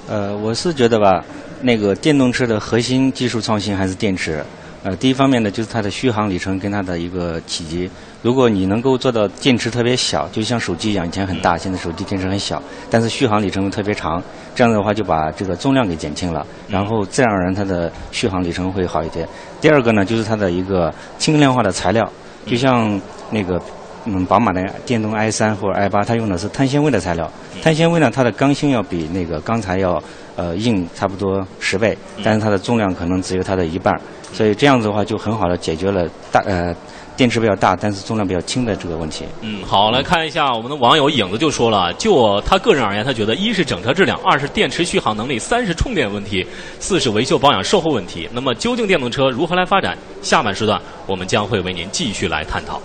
[0.07, 1.25] 呃，我是觉得吧，
[1.63, 4.45] 那个电动车的核心技术创新还是电池。
[4.83, 7.91] 呃，第一方面呢，就是它的续航里程跟它的一个体积。
[8.25, 14.23] 如果你能够做到电池特别小，就像手机一样，以前很大，现在手机电池很小，但是续航里程又特别长，
[14.55, 19.29] 这样的话就把这个重量给减轻了，然后自然而然它的续航里程会好一点。
[19.61, 22.03] 第二个呢，就是它的一个轻量化的材料，
[22.47, 22.99] 就像
[23.31, 23.61] 那个
[24.07, 27.31] 嗯，宝马的电动 i 三或者 i 八，它用的是碳纤维的材料。
[27.63, 30.03] 碳纤维呢，它的刚性要比那个钢材要
[30.35, 34.01] 呃硬差不多十倍，但是它的重量可能只有它的一半儿，
[34.33, 36.75] 所以这样子的话就很好的解决了大呃
[37.17, 39.25] 电池比较大，但是重量比较轻的这个问题。
[39.41, 46.45] 嗯，好，来看一下我们的网友影子就说了，就他个人而言，他觉得一是整车质量，二是电池续航能力，三是充电问题，
[46.81, 48.29] 四是维修保养售后问题。
[48.33, 49.97] 那么究竟电动车如何来发展？
[50.23, 52.81] 下半时段我们将会为您继续来探讨。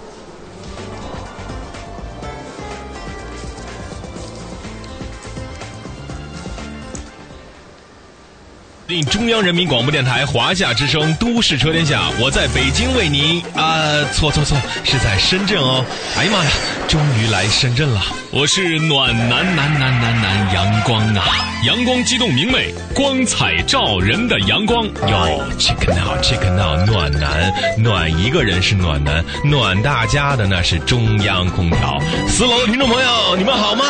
[8.90, 15.86] 令中央人民广播电台华夏之声都市车天下，我在北京为您啊，错错错，是在深圳哦。
[16.18, 16.50] 哎呀妈呀，
[16.88, 18.02] 终于来深圳了！
[18.32, 21.24] 我是暖男男男男男阳光啊，
[21.68, 24.84] 阳光激动明媚，光彩照人的阳光。
[24.86, 32.02] 哟，check now check now，暖男暖一个人是暖男，暖大家的那是中央空调。
[32.28, 33.86] 四楼的听众朋友，你们好吗？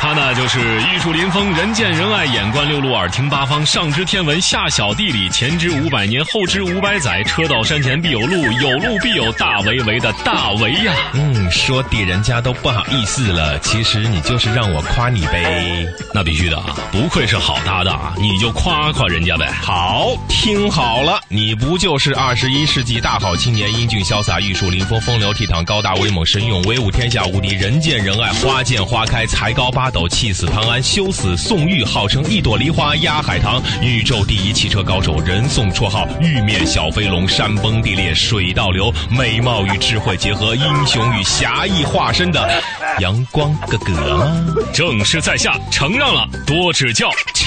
[0.00, 10.94] 他呢就是玉树临风，人见人爱，眼观六路，耳听八方，上知天文，下小地理，前知五百年，后知五百载，车到山前必有路，有路必有大维维的大维呀。
[11.14, 15.86] 嗯，说地人家都不好意思了，其实你就是让我夸你呗。
[16.14, 19.50] 那必须的啊，不愧是好搭档，你就夸夸人家呗。
[19.62, 42.62] 好，听好了，你不就是二十一世纪大好青年，英俊潇洒，玉树临风，风流倜傥，高大威猛，神勇威武，天下无敌，人见人爱，花见花开，才高八斗，气死潘安，羞死宋玉，号称一朵梨花压海棠，宇宙第一汽车高手，人送绰号玉面小飞龙，山崩地裂水倒流，美貌与智慧结合，英雄与侠义化身的
[43.00, 44.54] 阳光哥哥吗？
[44.70, 47.10] 正是在下，承让了，多指教。
[47.32, 47.46] 切，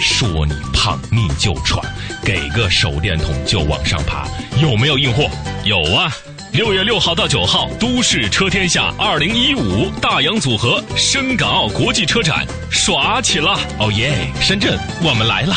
[0.00, 1.84] 说你胖你就喘，
[2.24, 4.26] 给个手电筒就往上爬，
[4.58, 5.28] 有没有硬货？
[5.64, 6.10] 有啊。
[6.52, 13.58] 六月六号到九号，都市车天下二零一五大洋组合深港澳国际车展耍起了！
[13.78, 15.54] 哦耶，深圳，我们来了！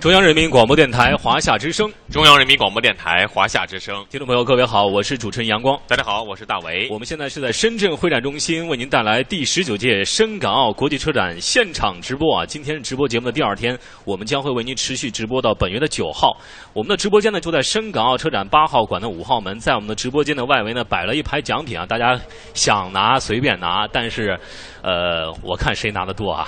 [0.00, 5.76] 中央人民广播电台华夏之声，中央人民广播电台华夏之声，听众朋友，各位好，我是主持人阳光。
[5.88, 6.86] 大家好，我是大为。
[6.88, 12.46] 我们现在是在深圳会展中心为您带来第十九届深港澳国际车展现场直播啊！
[12.46, 16.36] 今天是直播节目的第二天，我们将会为您持续直播到本月的九号。
[16.72, 22.16] 我们的直播间呢就在深港澳车展八号馆的五号门，在我们的直播间的外围呢摆了一排奖品啊，大家
[22.54, 24.38] 想拿随便拿，但是，
[24.80, 26.46] 呃，我看谁拿的多啊。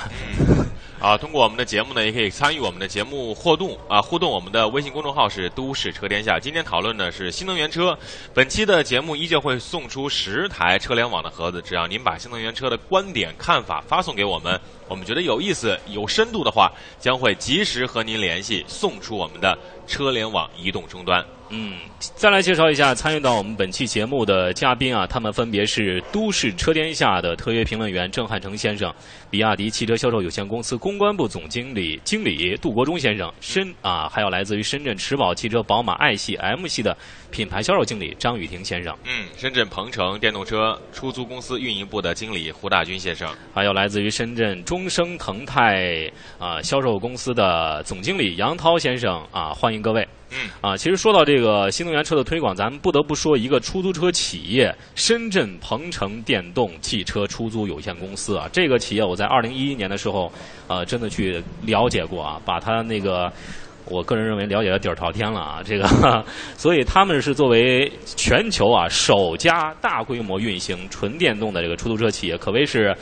[1.00, 6.38] 啊，通过我们的节目呢，也可以参与我们的节目互动啊，互动我们的微信公众号是“都市车天下”。
[6.38, 7.98] 今天讨论的是新能源车，
[8.34, 21.24] 本期的节目依旧会送出十台车联网的盒子，只要您把新能源车的观点看法发送给我们，我们觉得有意思、有深度的话，将会及时和您联系，送出我们的车联网移动终端。
[21.50, 21.74] 嗯，
[22.14, 28.94] 再来介绍一下参与到我们本期节目的嘉宾啊，他们分别是都市车天下的特约评论员郑汉成先生，
[29.28, 36.96] 比亚迪汽车销售有限公司公关部总经理经理杜国忠先生，深啊，还有来自于深圳驰宝汽车宝马 i 系 M 系的
[37.32, 46.08] 品牌销售经理张雨婷先生，嗯，深圳鹏程电动车出租公司运营部的经理胡大军先生，还有来自于深圳中升腾泰
[46.38, 50.06] 啊销售公司的总经理杨涛先生啊，欢迎各位。
[50.32, 58.48] 嗯啊，其实说到这个新能源车的推广，咱们不得不说一个出租车企业——深圳鹏程电动汽车出租有限公司啊。
[58.52, 60.30] 这个企业我在二零一一年的时候，
[60.68, 63.32] 呃，真的去了解过啊，把它那个，
[63.86, 65.62] 我个人认为了解的底儿朝天了啊。
[65.64, 65.88] 这个，
[66.56, 72.96] 所以他们是作为全球啊首家大规模运行纯电动的这个出租车企业，可谓是。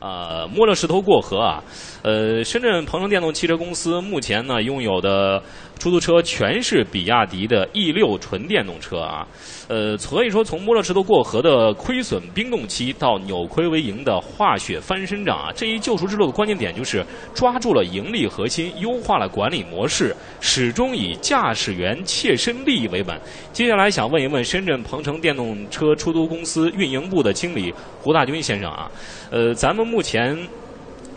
[0.00, 1.60] 呃，摸着石头过河啊！
[2.02, 5.42] 呃，深圳鹏程电动汽车公司目前呢拥有的
[5.78, 9.26] 出租车全是比亚迪的 E 六纯电动车啊。
[9.68, 23.20] 呃，所以说从摸着石头过河的亏损冰冻期到扭亏为盈的化雪翻身仗啊，这一救赎之路的关键点就是抓住了盈利核心，优化了管理模式，始终以驾驶员切身利益为本。
[23.52, 28.90] 接下来想问一问深圳鹏程电动车出租公司运营部的经理胡大军先生啊，
[29.30, 30.36] 呃，咱们目前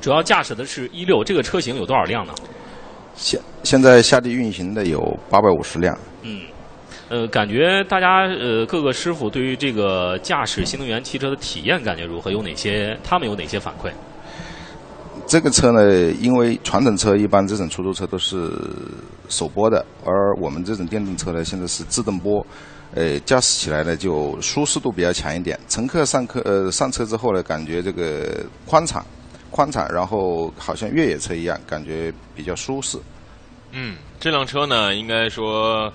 [0.02, 2.34] 主要驾驶的是一六，这个车型有多少辆呢？
[3.16, 5.98] 现现在下地运行的有八百五十辆。
[6.24, 6.42] 嗯，
[7.10, 12.32] 呃，感觉大家呃各个师傅对于这个驾驶新能源汽车的体验感觉如何？
[12.32, 12.98] 有哪些？
[13.04, 13.92] 他们有哪些反馈？
[15.28, 18.52] 这个车呢，因为传统车一般这种出租车都是
[19.30, 22.46] 手拨的，而我们这种电动车呢，现在是自动拨，
[22.96, 25.58] 呃，驾驶起来呢就舒适度比较强一点。
[25.70, 29.06] 乘客上客呃上车之后呢，感觉这个宽敞，
[29.52, 32.98] 宽敞，然后好像越野车一样，感觉比较舒适。
[33.72, 35.94] 嗯，这辆车呢，应该说。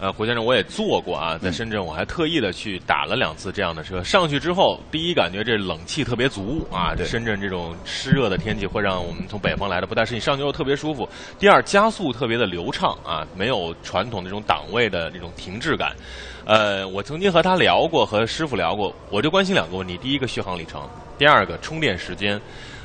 [0.00, 4.02] 呃，胡先生，我也坐过啊，在深圳我还特意的去打了两次这样的车。
[4.02, 10.20] 上去之后，第一感觉这冷气特别足啊，深圳这种湿热的天气会让我们从北方来的不太适应。
[10.20, 11.08] 上去后特别舒服。
[11.38, 15.94] 第二，加速特别的流畅啊，没有传统那种档位的那种停滞感。
[16.44, 20.82] 呃，我曾经和他聊过，和师傅聊过，我就关心两个问题：第一个续航里程，
[21.16, 22.40] 第二个充电时间。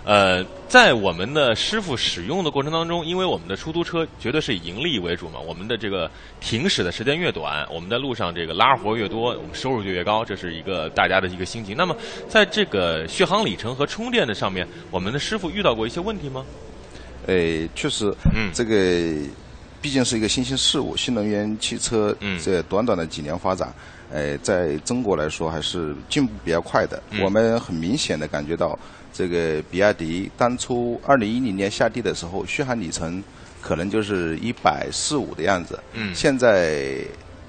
[0.07, 11.75] 呃，在我们的师傅使用的过程当中，因为我们的出租车绝对是以盈利为主嘛，我们的这个停驶的时间越短，我们在路上这个拉活越多，我们收入就越高，这是一个大家的一个心情。
[11.75, 11.93] 那么，
[12.29, 16.45] 在这个续航里程和充电的上面，我们的师傅遇到过一些问题吗？
[17.27, 18.75] 哎，确实，嗯，这个
[19.81, 23.73] 毕竟是一个新兴事物，新能源汽车这短短的几年发展，
[24.09, 27.03] 呃，在中国来说还是进步比较快的。
[27.11, 28.79] 嗯我们很明显的感觉到，
[29.17, 33.23] 这个比亚迪当初二零一零年下地的时候，续航里程
[33.59, 35.79] 可能就是一百四五的样子。
[35.93, 36.99] 嗯现在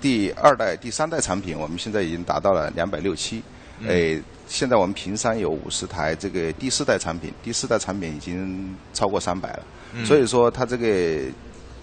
[0.00, 3.42] 第二代、第三代产品，我们现在已经达到了两百六七。
[3.80, 9.62] 嗯诶，现在我们平山有五十台这个第四代产品，第四代产品已经超过三百了。
[9.92, 11.20] 嗯所以说它这个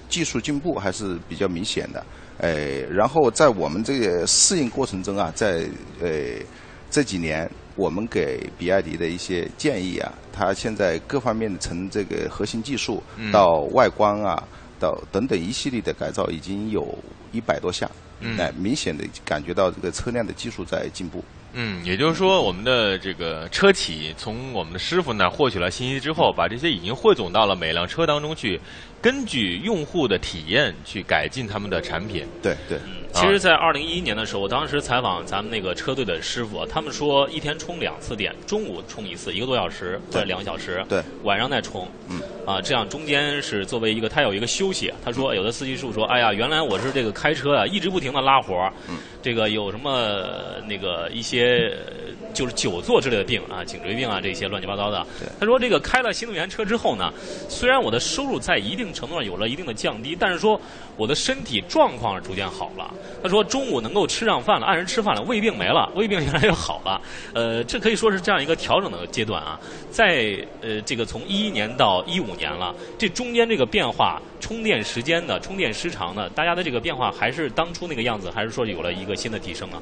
[0.09, 2.03] 技术进步还是比较明显的。
[2.39, 5.69] 哎，然后在我们这个适应过程中啊，在
[6.01, 6.09] 呃
[6.89, 14.41] 这几年，我们给比亚迪的一些建议啊，它现在各方面的从这个核心技术嗯到外观啊，
[14.79, 16.97] 到等等一系列的改造，已经有
[17.31, 17.89] 一百多项。
[18.21, 21.21] 嗯哎，明显的感觉到这个车辆的技术在进步。
[21.51, 28.59] 嗯，也就是说，我们的这个车企从我们的师傅那儿获取了信息之后，把这些已经汇总到了每辆车当中去，
[29.05, 32.25] 根据用户的体验去改进他们的产品。
[32.41, 32.79] 对对。
[33.13, 44.91] 其实，在二零一一年的时候，我当时采访咱们那个车队的师傅，他们说一天充两次电，中午充一次，一个多小时或者两个小时，对，晚上再充，嗯，啊，这样中间是作为一个他有一个休息。
[45.03, 55.03] 他说，有的司机师傅说，哎呀，原来我是这个开车啊，一直不停的拉活儿，嗯，这个有什么呃那个一些呃就是久坐之类的病啊，颈椎病啊这些乱七八糟的。
[55.39, 57.11] 他说，这个开了新能源车之后呢，
[57.49, 60.59] 虽然我的收入在一定程度上有了一定的降低，但是说
[60.97, 62.93] 我的身体状况是逐渐好了。
[63.23, 67.01] 他说中午能够吃上饭了，按时吃饭了，胃病没了，胃病越来越好了。
[67.33, 69.57] 呃，这可以说是这样一个调整的阶段啊。
[69.89, 79.81] 在呃这个从一一年到一五年了，这中间这个变化，充电时间的、充电时长的，大家的这个变化还是当初那个样子，还是说有了一个新的提升啊？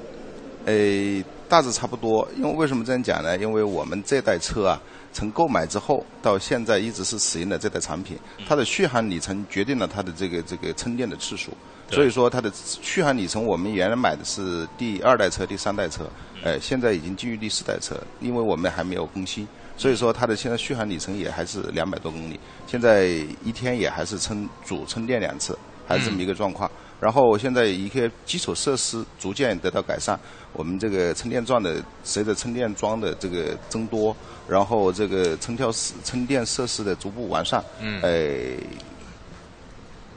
[0.65, 2.27] 诶，大致差不多。
[2.37, 3.37] 因为为什么这样讲呢？
[3.37, 11.51] 因为我们这代车啊，从购买之后到现在一直是使用的这代产品，它的续航里程决定了它的这个这个充电的次数。
[11.91, 12.51] 所以说它的
[12.81, 16.09] 续航里程，我们原来买的是第二代车、第三代车，
[16.43, 19.47] 呃，现在已经进入第四代车，因为我们还没有更新，
[19.77, 23.05] 所以说它的现在续航里程也还是两百多公里，现在
[23.43, 25.55] 一天也还是充主充电两次，
[25.87, 26.69] 还是这么一个状况。
[26.99, 30.17] 然后现在一些基础设施逐渐得到改善，
[30.53, 34.15] 我们这个充电桩的随着充电桩的这个增多，
[34.47, 38.55] 然后这个充电设充电设施的逐步完善，嗯呃，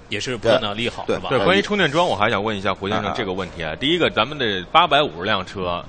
[0.08, 1.18] 也是不断的利好，对？
[1.28, 3.74] 对，关于充电桩，我还想问一下胡先生啊这个问题啊。
[3.74, 5.84] 第一个，咱们的八百五十辆车，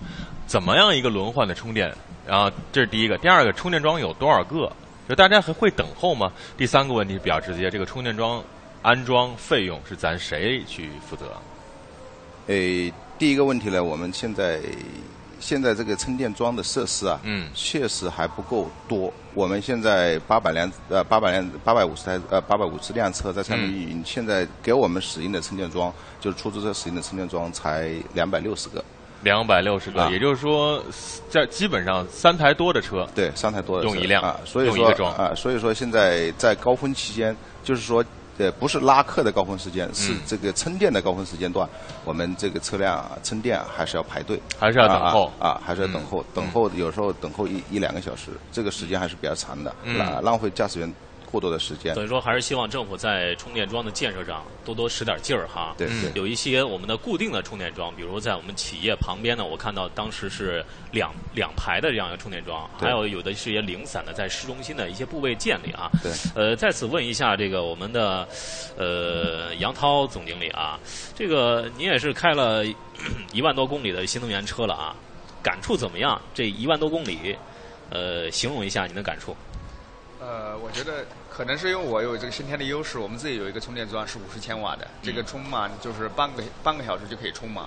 [0.48, 1.94] 怎么样一个轮换的充电？
[2.26, 4.72] 然后这是第一个，第二个，充电桩有多少个？
[5.08, 6.32] 就大家还会等候吗？
[6.58, 8.44] 第三个问题比较直接，这个充电桩
[8.88, 11.26] 安装费用是咱谁去负责？
[12.48, 14.62] 诶，第一个问题呢，我们现在
[15.42, 19.12] 现在这个充电桩的设施啊，嗯，确实还不够多。
[19.34, 28.82] 我们现在八百辆呃八百辆八百五十台呃八百五十辆车在上面运营，现在给我们使用的充电桩，就是出租车使用的充电桩才两百六十个。
[29.22, 30.82] 两百六十个，啊也就是说，
[31.30, 37.36] 这基本上三台多的车，对，三台多的车用一辆啊，所以说啊，所以说现在在高峰期间，
[37.66, 38.02] 就是说。
[38.38, 41.68] 呃，不是拉客的高峰时间，是嗯这个充电的高峰时间段，
[42.06, 45.32] 我们这个车辆啊充电还是要排队，还是要等候。
[45.40, 46.26] 啊啊，还是要等候，嗯。
[46.36, 49.98] 等候有时候等候一一两个小时，这个时间还是比较长的，嗯。
[49.98, 50.94] 浪浪费驾驶员
[51.30, 51.94] 过多的时间。
[51.94, 55.76] 所以说，还是希望政府在充电桩的建设上多多使点劲儿哈。
[55.78, 65.92] 对对有一些我们的固定的充电桩，比如在我们企业旁边呢，我看到当时是两两排的这样一个充电桩，还有有的是一些零散的在市中心的一些部位建立啊。
[66.02, 66.12] 对。
[66.34, 68.28] 呃，在此问一下这个我们的
[68.78, 70.80] 呃杨涛总经理啊，
[71.14, 72.64] 这个您也是开了
[73.34, 74.96] 一万多公里的新能源车了啊，
[75.44, 76.20] 感触怎么样？
[76.34, 77.36] 这一万多公里，
[77.90, 79.36] 呃，形容一下您的感触。
[80.20, 87.66] 呃，我觉得可能是因为我有这个先天的优势，我们自己有一个充电桩是五十千瓦的，这个充满就是半个半个小时就可以充满。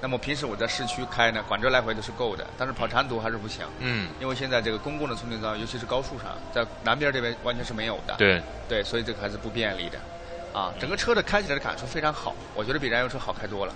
[0.00, 3.66] 那么平时我在市区开呢，广州来回都是够的，但是跑长途还是不行。
[3.80, 8.14] 嗯，因为现在这个公共的充电桩，尤其是高速上，在南边这边完全是没有的。
[8.16, 9.98] 对，对，所以这个还是不便利的。
[10.56, 13.74] 啊，整个车的开起来的感受非常好，我觉得比燃油车好开多了。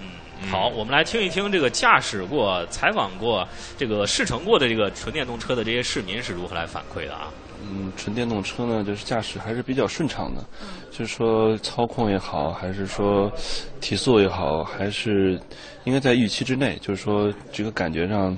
[0.00, 3.46] 嗯好，我们来听一听这个驾驶过、采访过、
[3.76, 7.32] 这个试乘过的这个纯电动车的这些市民是如何来反馈的啊？
[7.66, 10.44] 嗯，纯电动车呢，就是驾驶还是比较顺畅的，
[10.90, 13.32] 就是说操控也好，还是说
[13.80, 15.40] 提速也好，还是
[15.84, 16.78] 应该在预期之内。
[16.80, 18.36] 就是说这个感觉上，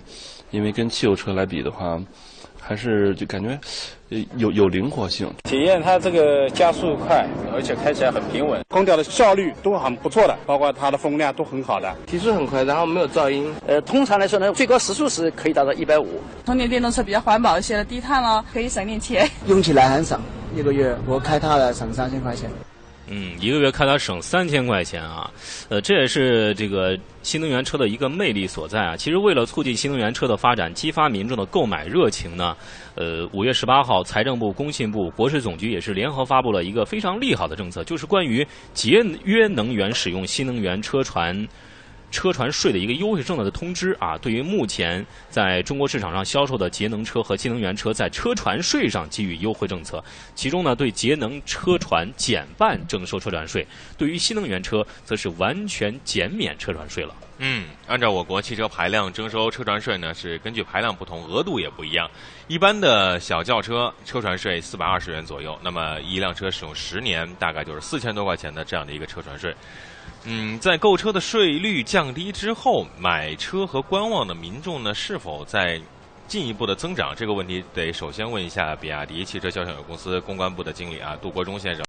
[0.51, 2.01] 因为跟汽油车来比的话，
[2.67, 3.57] 还是就感觉
[4.09, 5.33] 呃有有灵活性。
[5.45, 11.95] 体验它这个加速快，而且开起来很平稳，空调的效率都很不错的，包括它的风量都很好的。
[12.07, 13.55] 提速很快，然后没有噪音。
[13.69, 16.21] 呃，通常来说呢，最高时速是可以达到一百五。
[16.45, 19.31] 充电电动车比较环保一些的，低碳了，可以省点钱。
[19.47, 20.21] 用起来很省，
[20.57, 22.51] 一个月我开它了省三千块钱。
[23.09, 25.31] 嗯，一个月看它省三千块钱啊，
[25.69, 28.97] 呃，这也是这个新能源车的一个魅力所在啊。
[28.97, 32.57] 其实为了促进新能源车的发展，激发民众的购买热情呢，
[32.97, 41.47] 呃，五月十八号，财政部、工信部、国税总局也是联合发布了一个非常利好的政策，就是关于节约能源使用新能源车船。
[42.11, 50.03] 车船税的一个优惠政策的通知啊，对于目前在中国市场上销售的节能车和新能源车，在车船税上给予优惠政策。
[50.35, 53.63] 其中呢，对节能车船减半征收车船税；
[53.99, 57.15] 对于新能源车，则是完全减免车船税了。
[57.39, 62.11] 嗯，按照我国汽车排量征收车船税呢，是根据排量不同，额度也不一样。
[62.49, 69.55] 一般的小轿车车船税四百二十元左右，那么一辆车使用十年，大概就是四千多块钱的这样的一个车船税。
[70.29, 75.81] 嗯，在购车的税率降低之后，买车和观望的民众呢，是否在
[76.27, 77.15] 进一步的增长？
[77.15, 81.85] 这个问题得首先问一下比亚迪汽车销售有公司公关部的经理啊，杜国忠先生。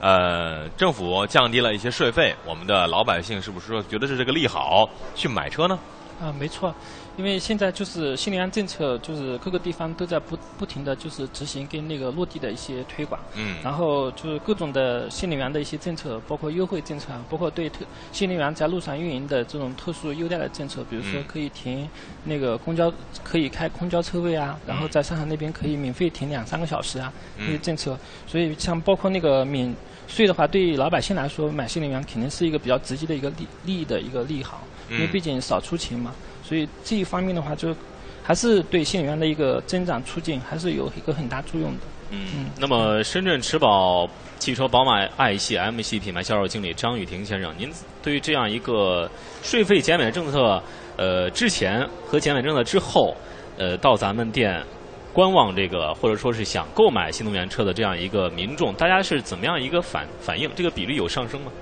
[0.00, 5.78] 呃，政府降低了一些税费，我们的老百姓是不是说觉得是这个利好去买车呢？
[6.20, 6.74] 啊，没错。
[7.16, 21.88] 因为现在就是新能源政策，就是各个地方都在不不停的就是执行跟那个落地的一些推广，嗯，然后就是各种的新能源的一些政策，包括优惠政策，包括对特新能源在路上运营的这种特殊优待的政策，比如说可以停
[22.22, 22.92] 那个公交，
[23.24, 27.98] 可以开公交车位啊，然后在上海那边可以免费停两三个小时啊，这些政策，
[28.28, 29.74] 所以像包括那个免
[30.06, 36.14] 税的话，对于老百姓来说买新能源肯定是一个比较直接的一个利利益的一个利好，因为毕竟少出勤嘛。
[36.42, 37.74] 所以这一方面的话，就
[38.22, 41.80] 还是对新能源的一个增长促进，还是有一个很大作用的。
[42.10, 44.08] 嗯，那么深圳驰宝
[44.38, 47.70] 汽车宝马 i 系 M 系品牌销售经理张雨婷先生，您
[48.02, 49.10] 对于这样一个
[49.42, 50.62] 税费减免政策，
[50.96, 53.14] 呃，之前和减免政策之后，
[53.58, 54.64] 呃，到咱们店
[55.12, 60.50] 观望这个，或者说是想购买新能源车的这样一个民众，大家是怎么样一个反反应？
[60.54, 61.52] 这个比例有上升吗？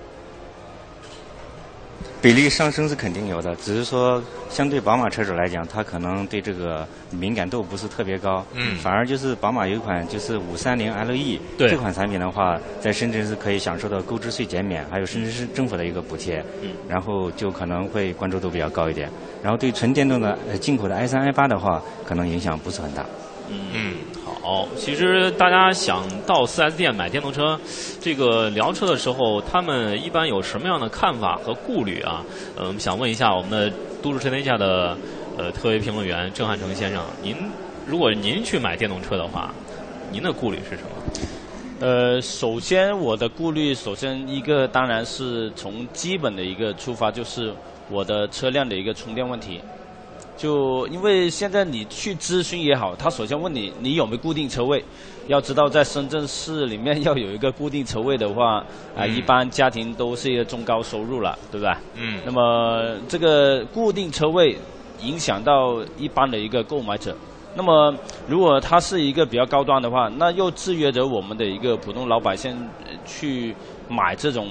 [2.26, 4.20] 比例上升是肯定有的，只是说
[4.50, 8.44] 相对宝马车主来讲，他可能对这个敏感度不是特别高。
[8.52, 8.76] 嗯。
[8.78, 16.44] 反而就是宝马有一款就是五三零 LE 对这款产品的话，在深圳是可以享受到购置税减免，还有深圳市政府的一个补贴。
[16.60, 16.70] 嗯。
[16.88, 19.08] 然后就可能会关注度比较高一点。
[19.40, 23.06] 然后对纯电动的呃进口的 i 三 i 八的话，可能影响不是很大。
[23.48, 23.94] 嗯，
[24.46, 24.68] 好。
[24.76, 27.58] 其实大家想到 4S 店买电动车，
[28.00, 32.22] 这个聊车的时候，他们一般有什么样的看法和顾虑啊？
[32.54, 34.96] 呃，我们想问一下我们的都市车天下的
[35.36, 37.34] 呃特别评论员郑汉成先生，您
[37.84, 39.52] 如果您去买电动车的话，
[40.12, 40.90] 您的顾虑是什么？
[41.80, 47.52] 呃，首先我的顾虑，首先一个当然是从基本的一个出发，就是
[47.90, 49.60] 我的车辆的一个充电问题。
[50.36, 54.84] 就因为现在你去咨询也好，他首先问你你有没有固定车位。
[55.28, 58.64] 要知道，在深圳市里面要有一个固定车位的话，
[58.96, 61.80] 啊，一般家庭都是一个中高收入了，对吧？
[61.94, 62.20] 嗯。
[62.24, 64.56] 那么这个固定车位
[65.02, 67.12] 影响到一般的一个购买者。
[67.56, 67.92] 那么
[68.28, 72.56] 如果它是一个比较高端的话，那又制约着我们的一个普通老百姓
[73.04, 73.52] 去
[73.88, 74.46] 买这种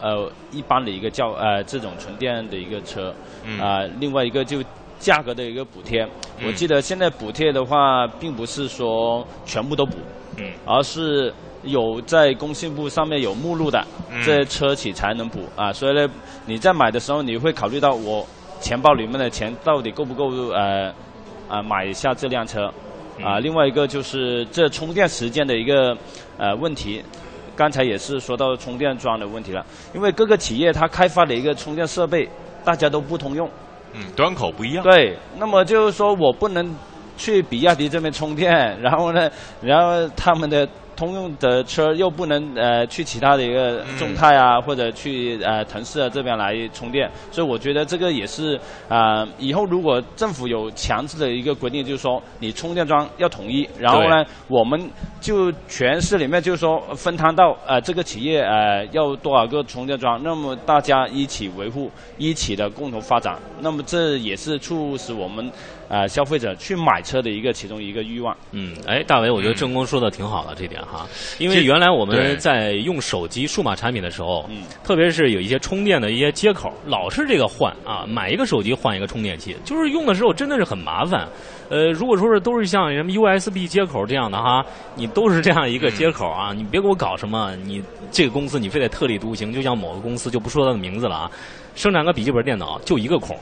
[0.00, 3.12] 呃一般的一个叫呃这种纯电的一个车。
[3.44, 3.58] 嗯。
[3.58, 4.62] 啊，另外一个就。
[5.00, 6.06] 价格的一个补贴，
[6.46, 9.96] 我记得现在补贴的话，并不是说全部都补，
[10.36, 11.32] 嗯，而是
[11.62, 13.82] 有在工信部上面有目录的，
[14.22, 15.72] 这些车企才能补啊。
[15.72, 16.06] 所以呢，
[16.44, 18.26] 你在买的时候，你会考虑到我
[18.60, 20.92] 钱包里面的钱到底够不够呃
[21.48, 22.70] 啊买一下这辆车
[23.24, 23.38] 啊。
[23.38, 25.96] 另外一个就是这充电时间的一个
[26.36, 27.02] 呃问题，
[27.56, 32.28] 刚才也是说到充电桩的问题了，因为各个企业它开发的一个充电设备
[32.62, 33.48] 大家都不通用。
[33.92, 34.84] 嗯，端口不一样。
[34.84, 36.74] 对，那么就是说我不能
[37.16, 39.30] 去比亚迪这边充电，然后呢，
[39.60, 40.68] 然后他们的
[41.00, 54.78] 通用的车又不能呃去其他的一个众泰啊，或者去呃腾势啊这边来充电，所以我觉得这个也是啊、以后如果政府有强制的一个规定，就是说你充电桩要统一，然后呢，我们
[55.22, 65.50] 就全市里面就是说分摊到呃这个企业呃要多少个充电桩，那么大家一起维护，一起的共同发展，那么这也是促使我们
[65.90, 68.34] 呃消费者去买车的一个其中一个欲望。
[68.52, 71.06] 嗯，哎，大伟，我觉得郑工说的挺好的这点哈，
[71.38, 74.48] 因为原来我们在用手机数码产品的时候，
[74.84, 81.28] 特别是有一些充电的一些接口，老是这个换啊，买一个手机换一个充电器，就是用的时候真的是很麻烦。
[81.68, 84.64] 呃，如果说是都是像什么 USB 接口这样的哈，
[84.94, 91.30] 你都是这样一个接口啊，你别给我搞什么，你这个公司你非得特立独行，就像某个公司就不说它的名字了啊，
[91.74, 93.36] 生产个笔记本电脑就一个孔，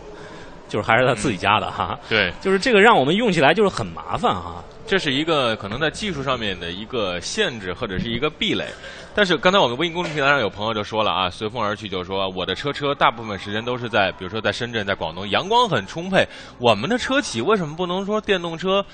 [0.69, 4.63] 就是还是他自己家的哈，对，就是这个让我们用起来就是很麻烦哈。
[4.87, 8.67] 这是一个可能在技术上面的一个限制或者是一个壁垒。
[9.15, 16.27] 但是刚才我们微信公众平台上有朋友就说了啊，随风而去，就说我的车车大部分时间都是在，比如说在深圳、在广东，阳光很充沛。
[16.59, 18.85] 我们的车企为什么不能说电动车？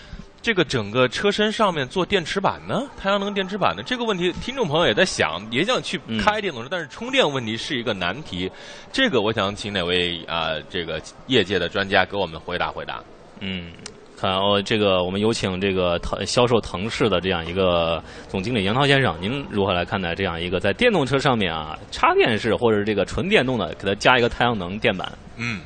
[0.45, 2.83] 这个整个车身上面做电池板呢？
[2.99, 3.83] 太阳能电池板呢？
[3.83, 8.53] 这个问题，听众朋友也在想，也想去开电动车，但是充电问题是一个难题。
[8.93, 13.03] 这个我想请哪位啊、这个业界的专家给我们回答回答。
[13.41, 13.73] 嗯，
[14.19, 25.11] 看哦，这个我们有请这个腾销售腾势的这样一个总经理杨涛先生，您如何来看待这样一个在电动车上面啊，插电式或者这个纯电动的，给它加一个太阳能电板？
[25.39, 25.63] 嗯，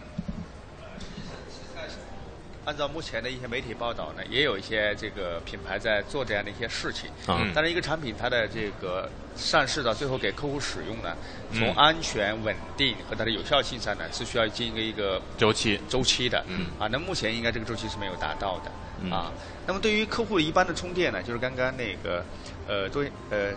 [2.68, 7.08] 按照目前的一些媒体报道呢，也有一些这个品牌在做这样的一些事情。
[7.26, 11.16] 嗯但是一个产品它的这个上市到最后给客户使用呢，
[11.50, 16.44] 嗯从安全、稳定和它的有效性上呢，是需要经过一个周期周期的。
[16.46, 18.70] 嗯啊，那目前应该这个周期是没有达到的。
[19.00, 19.32] 嗯啊，
[19.66, 22.22] 那么对于客户一般的充电呢，就是刚刚那个
[22.66, 23.52] 呃，对呃。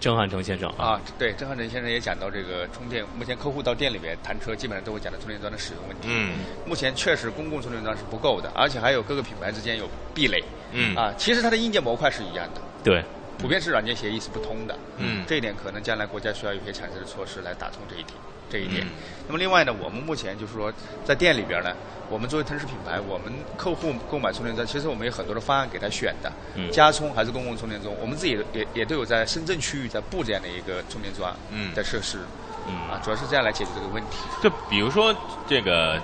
[0.00, 6.08] 郑汉成先生啊，对，郑汉成先生也讲到这个充电，目前客户到店里面谈车，基本上都会讲到充电桩的使用问题。
[6.10, 10.42] 嗯，目前确实公共充电桩是不够的，而且还有各个品牌之间有壁垒。
[10.72, 13.04] 嗯啊，其实它的硬件模块是一样的，对，
[13.38, 14.74] 普遍是软件协议是不通的。
[14.96, 18.14] 嗯这一点可能将来国家需要有些强制的措施来打通这一点。
[18.50, 18.84] 这一点。
[18.84, 18.90] 嗯
[19.28, 20.72] 那么另外呢，我们目前就是说，
[21.04, 21.72] 在店里边呢，
[22.08, 32.18] 我们作为腾势品牌，我们客户购买充电桩，其实我们有很多的方案给他选的，嗯加充还是公共充电桩，我们自己也也都有在深圳区域在布这样的一个充电桩嗯的设施。
[32.66, 34.18] 嗯啊，主要是这样来解决这个问题。
[34.42, 35.14] 就比如说
[35.48, 36.02] 这个，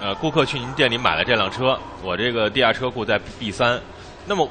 [0.00, 3.80] 呃，顾客去您店里买了这辆车，我这个地下车库在 B 三，
[4.26, 4.48] 那么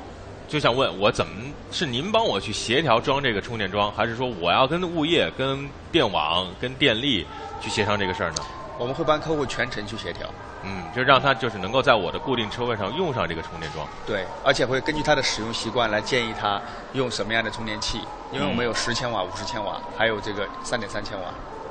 [0.49, 1.31] 就想问我怎么
[1.71, 7.23] 是您帮我去协调装这个充电桩，还是说我要跟物业、跟电网、跟电力
[7.61, 8.37] 去协商这个事儿呢？
[8.79, 10.27] 我们会帮客户全程去协调。
[10.63, 13.87] 嗯，就让他就是能够在我的固定车位上用上这个充电桩。
[14.07, 16.59] 对，而且会根据他的使用习惯来建议他
[16.93, 18.01] 用什么样的充电器，
[18.33, 21.27] 因为我们有十千瓦、五十千瓦，还有这个三点三千瓦。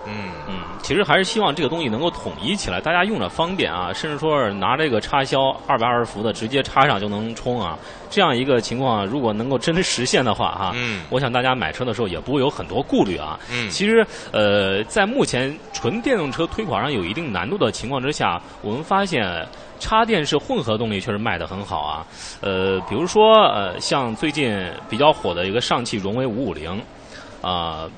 [0.08, 7.78] 嗯嗯，其实还是希望这个东西能够统一起来，大家用着方便啊，甚至说是拿这个插销二百二十伏的直接插上就能充啊，
[8.08, 13.38] 这样一个情况，如果能够真实现的话哈，嗯我想大家买车的时候也不会有很多顾虑啊。
[13.52, 19.46] 嗯其实呃，在目前纯电动车推广上有一定难度的情况之下，我们发现。
[19.80, 22.04] 插电式混合动力确实卖得很好啊，
[22.40, 26.82] 呃，比如说呃，像最近比较火的一个上汽荣威五五零，
[27.40, 27.88] 啊，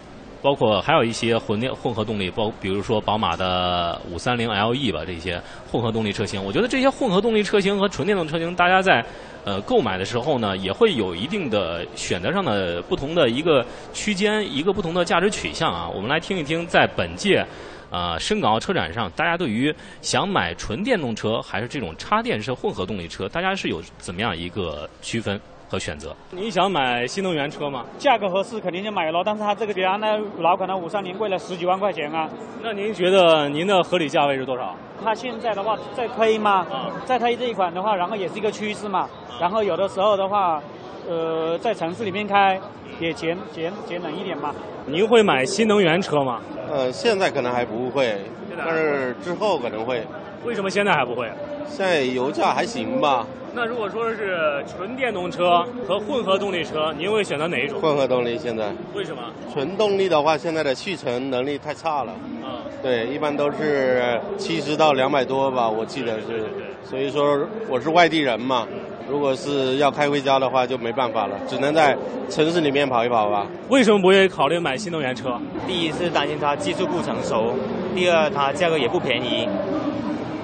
[0.42, 9.04] 包括还有一些混电混合动力，包比如说宝马的五三零 LE 吧，这些混合动力车型，我觉得这些混合动力车型和纯电动车型，大家在
[9.44, 15.88] 呃购买的时候呢，也会有一定的选择上的不同的一个区间，一个不同的价值取向啊。
[15.88, 17.44] 我们来听一听，在本届。
[17.90, 26.14] 啊，深港澳车展上，大家对于想买纯电动车还是这种插电式混合动力车，大家是有怎么样一个区分和选择？
[26.32, 27.84] 你想买新能源车吗？
[27.96, 32.28] 价格合适肯定就买了，但是它这个比原来老款的五三零贵了十几万块钱啊。
[32.60, 34.74] 那您觉得您的合理价位是多少？
[35.02, 36.66] 它现在的话在推嘛，
[37.06, 39.08] 在推这一款的话，然后也是一个趋势嘛。
[39.40, 40.60] 然后有的时候的话，
[41.08, 42.60] 呃，在城市里面开
[42.98, 44.52] 也节节节能一点嘛。
[44.86, 46.40] 您会买新能源车吗？
[46.68, 48.18] 呃，现在可能还不会，
[48.58, 50.04] 但是之后可能会。
[50.44, 51.30] 为什么现在还不会？
[51.68, 53.26] 现在油价还行吧。
[53.52, 57.80] 那如果说是纯电动车和混合动力车，您会选择哪一种？
[57.80, 58.72] 混合动力现在。
[58.94, 59.22] 为什么？
[59.52, 62.12] 纯动力的话，现在的续程能力太差了。
[62.44, 62.60] 嗯。
[62.80, 66.44] 对，一般都是七十到两百多吧，我记得是。
[66.84, 68.66] 所以说我是外地人嘛，
[69.08, 71.96] 如果是要开回家的话，就没办法了，只能在
[72.28, 73.46] 城市里面跑一跑吧。
[73.68, 75.38] 为什么不会考虑买新能源车？
[75.66, 77.52] 第一是担心它技术不成熟，
[77.94, 79.46] 第二它价格也不便宜，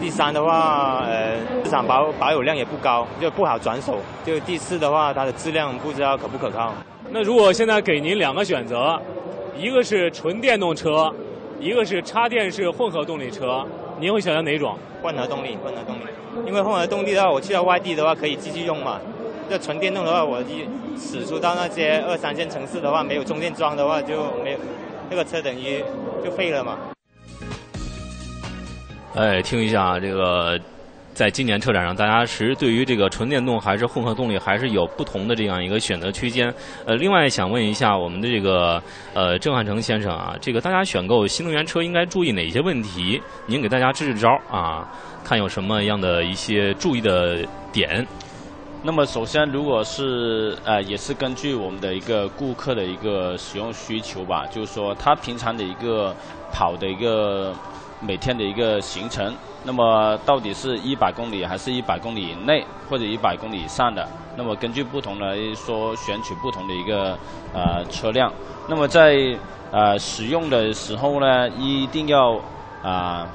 [0.07, 3.99] 第三的话，呃，市场保保有量也不高，就不好转手。
[4.25, 6.73] 就第四的话，它的质量不知道可不可靠。
[7.11, 8.97] 那如果现在给您两个选择，
[9.59, 11.13] 一个是纯电动车，
[11.59, 13.67] 一个是插电式混合动力车，
[13.99, 14.79] 您会选择哪种？
[15.03, 16.03] 混合动力，混合动力。
[16.47, 19.01] 因为混合动力的话，我去到外地的话可以继续用嘛。
[19.51, 24.59] 这纯电动的话，我一驶出到那些二三线城市的话，没有充电桩的话，就没有
[25.11, 25.83] 那个车等于
[26.25, 26.79] 就废了嘛。
[29.17, 30.61] 哎，听一下这个，
[31.15, 36.53] 在今年车展上，大家其实对于这个纯电动还是混合动力，还是有不同的这样一个选择区间。
[36.85, 38.79] 呃，另外想问一下我们的这个
[39.15, 43.19] 呃郑汉成先生啊，这个大家选购新能源车应该注意哪些问题？
[43.47, 44.87] 您给大家支支招啊，
[45.25, 47.43] 看有什么样的一些注意的
[47.73, 48.07] 点。
[48.83, 56.15] 那么首先，如果是呃，也是根据我们的一个顾客的一个使用需求吧，就是说他平常的一个
[56.53, 57.55] 跑的一个。
[58.01, 59.35] 每天的一个行程，
[59.65, 64.07] 那么到底是一百公里还是一百公里以内或者一百公里以上的？
[64.37, 67.19] 那么根据不同来说，选取不同的一个
[67.55, 68.31] 呃车辆。
[68.69, 69.17] 那么在
[69.71, 72.39] 呃使用的时候呢，一定要
[72.83, 73.27] 啊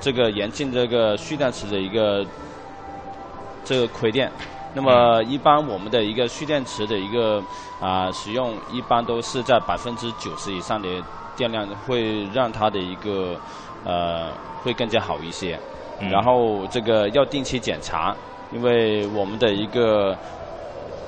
[0.00, 2.24] 这个严禁这个蓄电池的一个
[3.64, 4.30] 这个亏电。
[4.76, 7.42] 那么一般我们的一个蓄电池的一个
[7.80, 10.88] 啊使用，一般都是在百分之九十以上的
[11.36, 13.36] 电量，会让它的一个。
[13.86, 14.28] 呃，
[14.62, 15.60] 会更加好一些。
[16.10, 18.16] 然后这个要定期检查，
[18.50, 20.16] 因为我们的一个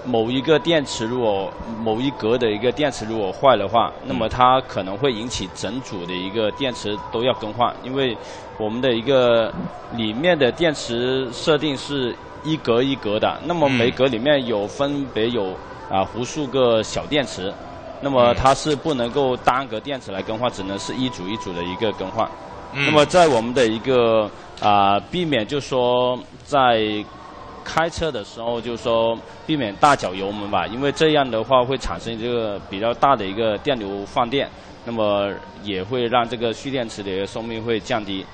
[0.05, 1.51] 某一个电池，如果
[1.83, 7.75] 某一格的一个电池如果坏的话，那么它可能会引起整组的一个电池都要更换。
[7.83, 8.15] 因为
[8.59, 9.51] 我们的一个
[9.95, 12.15] 里面的电池设定是
[12.45, 15.55] 一格一格的，那么每格里面有分别有
[15.91, 17.51] 啊无数个小电池，
[18.01, 22.29] 那么它是不能够单个电池来更换，只能是一组一组的一个更换。
[22.73, 24.31] 那么在我们的一个
[24.61, 26.83] 啊，避免就说在
[27.65, 34.49] 开车的时候，就说避免大脚油门吧，因为这样的话会产生这个比较大的一个电流放电，
[34.85, 35.33] 那么
[35.63, 38.25] 也会让这个蓄电池的一个寿命会降低。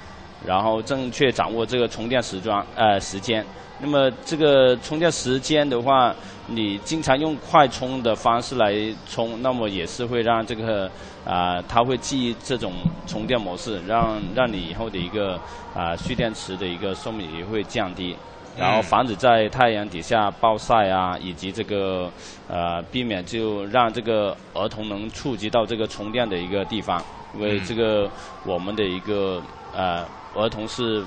[0.45, 3.47] 然后正确掌握这个充电时装呃时间。
[3.83, 6.15] 那么这个充电时间的话，
[6.47, 8.73] 你经常用快充的方式来
[9.11, 10.89] 充，那么也是会让这个
[11.27, 12.73] 啊，它会记忆这种
[13.09, 15.37] 充电模式，让让你以后的一个
[15.75, 18.17] 啊蓄电池的一个寿命也会降低，
[18.57, 22.09] 然后防止在太阳底下暴晒啊，以及这个
[22.47, 27.03] 呃避免就让这个儿童能触及到这个充电的一个地方，
[27.35, 28.09] 因为这个
[28.45, 29.43] 我们的一个
[29.75, 31.05] 呃儿童是。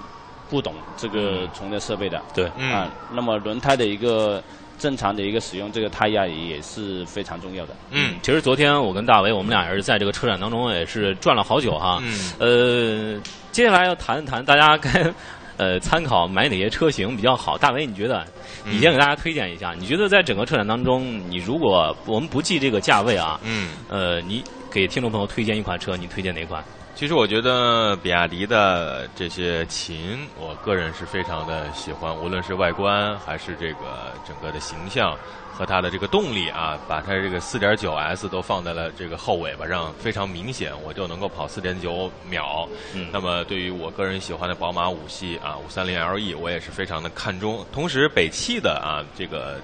[0.49, 4.43] 不懂这个充电设备的，对啊，那么轮胎的一个
[4.77, 7.73] 正常的一个使用，这个胎压也是非常重要的。
[7.91, 11.99] 嗯，其实昨天我跟大伟，我们俩也是在这个车展当中也是转了好久哈。
[12.03, 12.31] 嗯。
[12.39, 13.21] 呃，
[13.51, 15.13] 接下来要谈一谈大家该
[15.57, 17.57] 呃参考买哪些车型比较好。
[17.57, 18.25] 大伟，你觉得？
[18.65, 19.73] 你先给大家推荐一下。
[19.77, 26.63] 你觉得在整个车展当中，你如果我们不计这个价位啊，嗯，呃，你给听众朋友推荐一款车，你推荐哪款？
[26.95, 35.13] 其实我觉得比亚迪的这些琴，我个人是非常的喜欢，无论是外观还是这个整个的形象
[35.51, 42.65] 和它的这个动力啊，把它这个 4.9S 都放在了这个后尾巴上，非常明显，我就能够跑4.9秒。
[42.93, 43.09] 嗯。
[43.11, 47.65] 那么对于我个人喜欢的宝马五系啊，530 LE，我也是非常的看重。
[47.73, 49.59] 同时，北汽的啊这个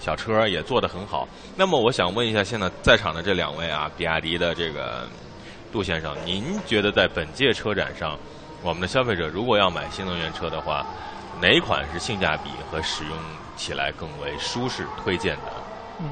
[0.00, 1.28] 小车也做得很好。
[1.56, 5.06] 那么我想问一下，现在在场的这两位啊，比亚迪的这个。
[5.72, 8.18] 杜先生，您觉得在本届车展上，
[8.62, 10.84] 我们的消费者如果要买新能源车的话，
[11.40, 13.16] 哪款是性价比和使用
[13.56, 15.52] 起来更为舒适推荐的？
[16.00, 16.10] 嗯，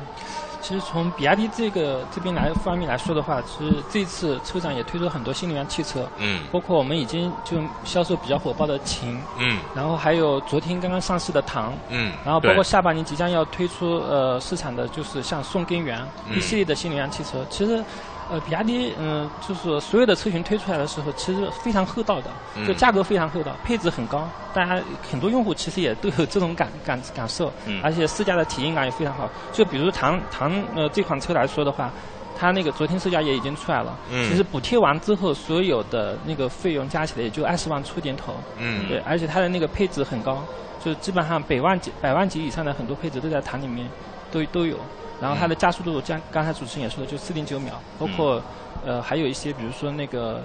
[0.62, 16.02] 其实从比亚迪这个这边来方面来说的话，其实这次车展也推出了很多新能源汽车，嗯，包括我们已经就销售比较火爆的秦，嗯，然后还有昨天刚刚上市的唐，嗯，然后包括下半年即将要推出呃市场的就是像宋根源
[16.34, 17.84] 一系列的新能源汽车，其实。
[18.30, 22.30] 呃，比亚迪，嗯，就是所有的车型推出来的时候，其实非常厚道的，
[22.64, 27.52] 就价格非常厚道，配置很高，大家很多用户其实也都有这种感感感受，
[27.82, 29.28] 而且试驾的体验感也非常好。
[29.52, 31.90] 就比如唐唐呃这款车来说的话，
[32.38, 40.40] 它那个昨天试驾也已经出来了，其实补贴完之后，所有的那个费用加起来也就二十万出点头，嗯，对，而且它的那个配置很高，
[40.84, 43.88] 就基本上百万级百万级以上的很多配置都在唐里面
[44.30, 44.76] 都都有。
[45.20, 48.42] 然后它的加速度，刚刚才主持人也说的，就四点九秒，包括
[48.86, 50.40] 呃还有一些，比如说那个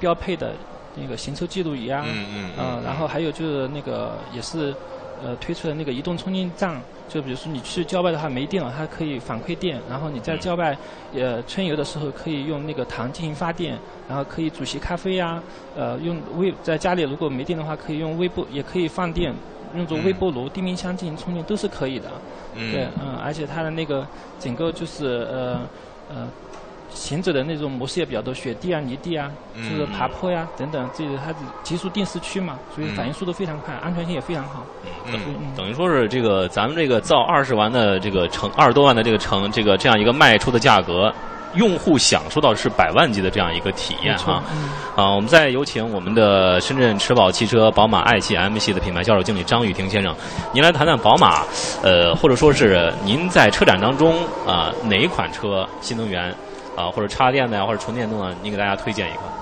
[0.00, 0.52] 标配的
[0.96, 4.74] 那个行车记录仪啊，嗯嗯，然后还有就是那个也是
[5.22, 10.76] 呃推出的那个移动充电站，就比如说你去郊外的话没电了，它可以反馈电，然后你在郊外
[11.14, 15.40] 呃春游的时候可以用那个糖进行发电，然后可以煮些咖啡呀，
[15.76, 19.32] 呃用微在家里如果没电的话可以用微波也可以放电。
[19.72, 22.08] 那种微波炉、地面箱进行充电都是可以的。
[22.54, 24.06] 嗯对，嗯，而且它的那个
[24.38, 25.60] 整个就是呃
[26.08, 26.28] 呃。
[26.90, 34.64] 行走的那种模式也比较多，雪地啊、泥地啊，嗯就是爬坡呀、等等，这个它是极速定时区嘛，所以嗯反应速度非常快，安全性也非常好。
[35.04, 35.20] 嗯，
[35.54, 41.12] 等于说是这个咱们这个造二十万的这个成二十多万的这个成这个这样一个卖出的价格，
[41.54, 44.42] 用户享受到是百万级的这样一个体验哈。
[44.52, 50.12] 嗯啊，我们再有请我们的深圳驰宝汽车宝马 i 系 M 系的品牌销售经理张雨婷先生，
[50.52, 51.44] 您来谈谈宝马，
[51.82, 56.34] 呃，或者说是您在车展当中啊、哪一款车新能源
[56.76, 59.37] 啊、或者插电的呀，或者纯电动的，您给大家推荐一个。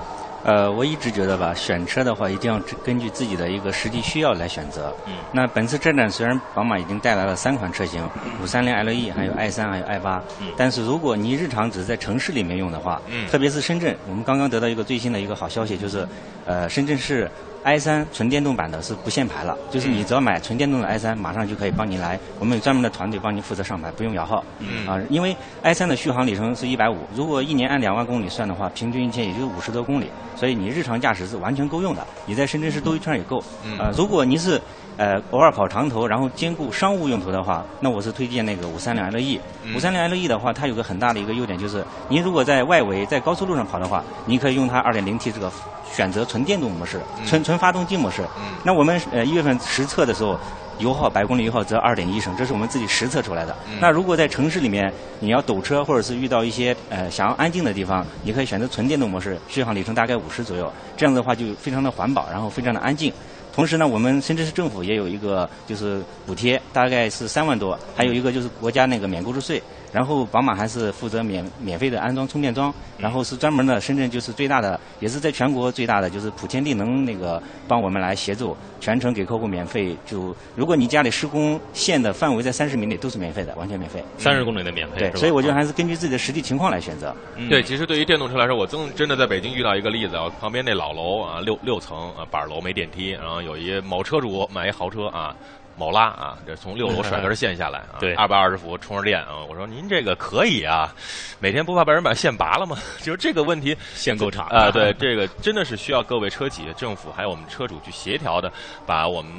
[0.47, 4.95] 呃，我一直觉得吧，选车的话一定要根据自己的一个实际需要来选择。
[5.05, 5.13] 嗯。
[5.33, 8.01] 那本次车展虽然宝马已经带来了三款车型，
[8.41, 10.23] 五三零 LE，还有 i 三，还有 i 八。
[10.39, 10.47] 嗯。
[10.55, 16.07] 但是如果你日常只是在城市里面用的话，嗯特别是深圳，我们刚刚得到一个最新的一个好消息，就是，
[16.45, 17.29] 呃，深圳市
[17.63, 24.43] i 三纯电动版的是不限牌了，就是你只要买纯电动的 i 三，马上就可以帮你来，我们有专门的团队帮你负责上牌，不用摇号。
[24.59, 32.05] 嗯啊，因为 i 三的续航里程是一百五，如果一年按两万公里算的话，平均一天也就五十多公里，所以你日常驾驶是完全够用的。
[32.25, 33.43] 你在深圳市兜一圈也够。
[33.65, 34.61] 嗯啊，如果您是
[34.97, 39.39] 呃偶尔跑长途，然后兼顾商务用途的话，那我是推荐那个五三零 LE。
[39.63, 45.51] 嗯五三零 LE 的话，它有个很大的一个优点就是，您如果在外围在高速路上跑的话，你可以用它二点零 T 这个
[45.91, 48.23] 选择纯电动模式，嗯纯纯发动机模式。
[48.63, 50.37] 那我们呃一月份实测的时候。
[50.79, 53.55] 油耗百公里油耗只要二点一升，这是我们自己实测出来的。
[53.67, 63.11] 嗯那如果在城市里面你要堵车，或者是遇到一些呃想要安静的地方，你可以选择纯电动模式，续航里程大概五十左右，这样的话就非常的环保，然后非常的安静。
[63.57, 69.59] 同时呢，我们深圳市政府也有一个就是补贴，大概是三万多，还有一个就是国家那个免购置税。
[69.91, 79.95] 然后宝马还是负责免免费的安装充电桩，然后是专门的深圳就是最大的，也是在全国最大的就是普天地能那个帮我们来协助，全程给客户免费。
[80.05, 84.03] 就如果你家里施工线的范围在三十米内都是免费的，完全免费。
[84.17, 87.15] 三十公里的免费，对所以我觉得还是根据自己的实际情况来选择。
[87.49, 95.35] 对，其实对于电动车来说，我真真的在北京遇到一个例子啊，旁边那老楼啊，六六层啊，板楼没电梯，然后有一某车主买一豪车啊。
[95.77, 99.45] 某拉啊，这从六楼甩根线下来啊，对二百二十伏充着电啊。
[99.47, 100.91] 我说您这个可以啊，
[101.39, 102.75] 每天不怕被人把线拔了吗？
[103.03, 108.51] 就是这个问题，限购场啊，对，这个真的是需要各位车企、政府还有我们车主去协调的，
[108.85, 109.31] 把我们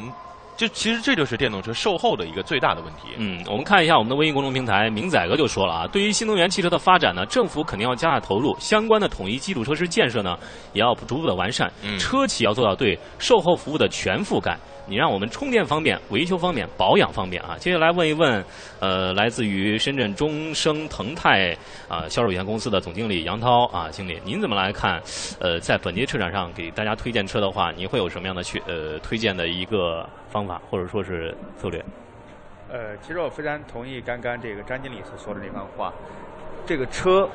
[0.57, 3.09] 这其实这就是电动车售后的一个最大的问题。
[3.17, 10.37] 嗯，我们看一下我们的微信公众平台，明仔哥就说了啊，对于新能源汽车的发展呢，政府肯定要加大投入，相关的统一基础设施建设呢，
[10.73, 14.57] 也要逐步的完善，嗯车企要做到对售后服务的全覆盖。
[14.89, 17.57] 你让我们充电方便、维修方便、保养方便啊！
[17.59, 18.43] 接下来问一问，
[18.81, 21.57] 呃，来自于深圳中升腾泰
[21.89, 25.01] 啊、销售有限公司的总经理杨涛啊，经理，您怎么来看？
[25.39, 31.85] 呃，在本届车展上给大家推荐车的话，您会有什么样的去呃推荐的一个方法或者说是策略？
[32.71, 35.93] 呃，其实我非常同意刚刚这个张经理所说的那番话。
[36.67, 37.27] 这个车，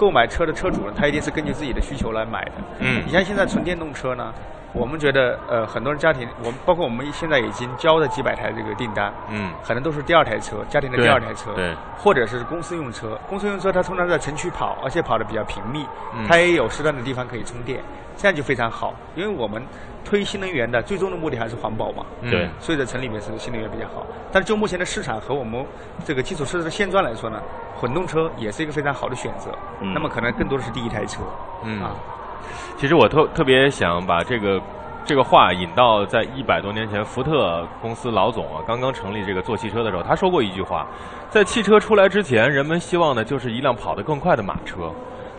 [0.00, 2.52] 购买车的车主呢，他一定是根据自己的需求来买的。
[2.78, 4.32] 嗯你像现在纯电动车呢，
[4.72, 13.20] 我们觉得呃，很多人家庭，我们包括我们现在已经交了几百台这个订单，嗯，可能都是第二台车，家庭的第二台车，对，或者是公司用车。
[13.28, 15.84] 公司用车它通常在城区跑，而且跑的比较频密，
[16.16, 17.82] 嗯它也有适当的地方可以充电，
[18.16, 18.94] 这样就非常好。
[19.14, 19.62] 因为我们
[20.04, 24.06] 推新能源的最终的目的还是环保嘛，嗯对所以在城里面是新能源比较好。
[24.32, 25.64] 但是就目前的市场和我们
[26.04, 27.40] 这个基础设施的现状来说呢，
[27.76, 29.50] 混动车也是一个非常好的选择。
[29.80, 31.20] 嗯那么可能更多的是第一台车，
[31.64, 31.94] 嗯啊，
[32.76, 34.60] 其实我特特别想把这个
[35.04, 40.86] 这个话引到在一百多年前，福特公司老总啊刚刚成立这个做汽车的时候，他说过一句话：
[41.28, 44.92] 在汽车出来之前，人们希望的就是一辆跑得更快的马车。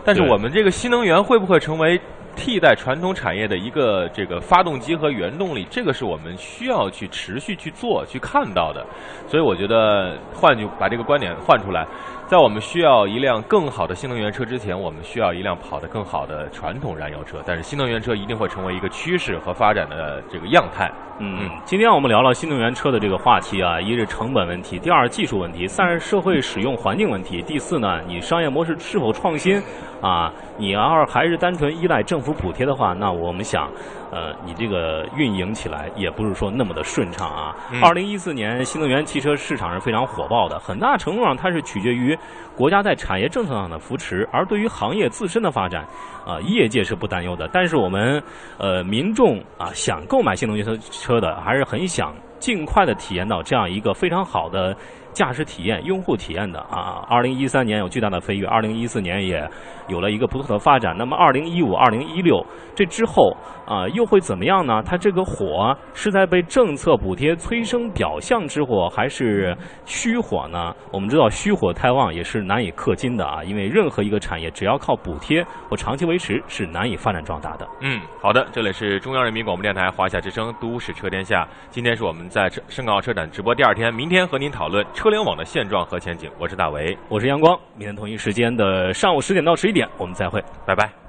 [0.04, 2.00] 但是我们这个新能源会不会成为
[2.34, 5.66] 替代传统产业的一个这个发动机和原动力？
[5.70, 8.84] 这个是我们需要去持续去做、去看到的。
[9.28, 11.86] 所以我觉得，换句把这个观点换出来，
[12.32, 17.42] 在我们需要一辆更好的新能源车之前，我们需要一辆跑得更好的传统燃油车。
[17.44, 20.90] 但是新能源车一定会成为一个趋势和发展的这个样态。
[21.18, 29.62] 嗯嗯，今天我们聊了新能源车的这个话题啊，一是成本问题，第二技术问题，三是社会使用环境问题，第四呢，你商业模式是否创新
[30.00, 30.32] 啊？
[30.56, 33.68] 你要是还是单纯依赖政府补贴的话，那我们想，
[34.12, 37.56] 呃，你这个运营起来也不是说那么的顺畅啊。
[37.72, 42.16] 嗯二零一四年新能源汽车市场是非常火爆的，很大程度上它是取决于
[42.54, 45.86] 国家在产业政策上的扶持，而对于行业自身的发展，
[46.26, 47.48] 啊、业界是不担忧的。
[47.52, 48.22] 但是我们
[48.58, 54.76] 呃民众啊想购买新能源车车的，还是很想尽快的体验到这样一个非常好的
[55.14, 57.06] 驾驶体验、用户体验的啊。
[57.08, 59.48] 二零一三年有巨大的飞跃，二零一四年也
[59.92, 60.96] 有了一个不错的发展。
[60.98, 63.36] 那么二零一五、二零一六这之后
[63.66, 64.82] 啊，又会怎么样呢？
[64.84, 70.74] 它这个火是在被政策补贴催生表象之火，还是虚火呢？
[70.90, 77.68] 我们知道虚火太旺也是难以克金的啊，因为任何一个产业只要靠补贴或长期维持是难以发展壮大的。
[77.80, 86.30] 嗯，好的，这里是中央人民广播电台华夏之声《都市车天下》，今天是我们在深港澳车展直播第二天，明天和您讨论车联网的现状和前景。
[86.38, 91.01] 我是大为，我是阳光，明天同一时间的上午十点到十一点，我们再会，拜拜。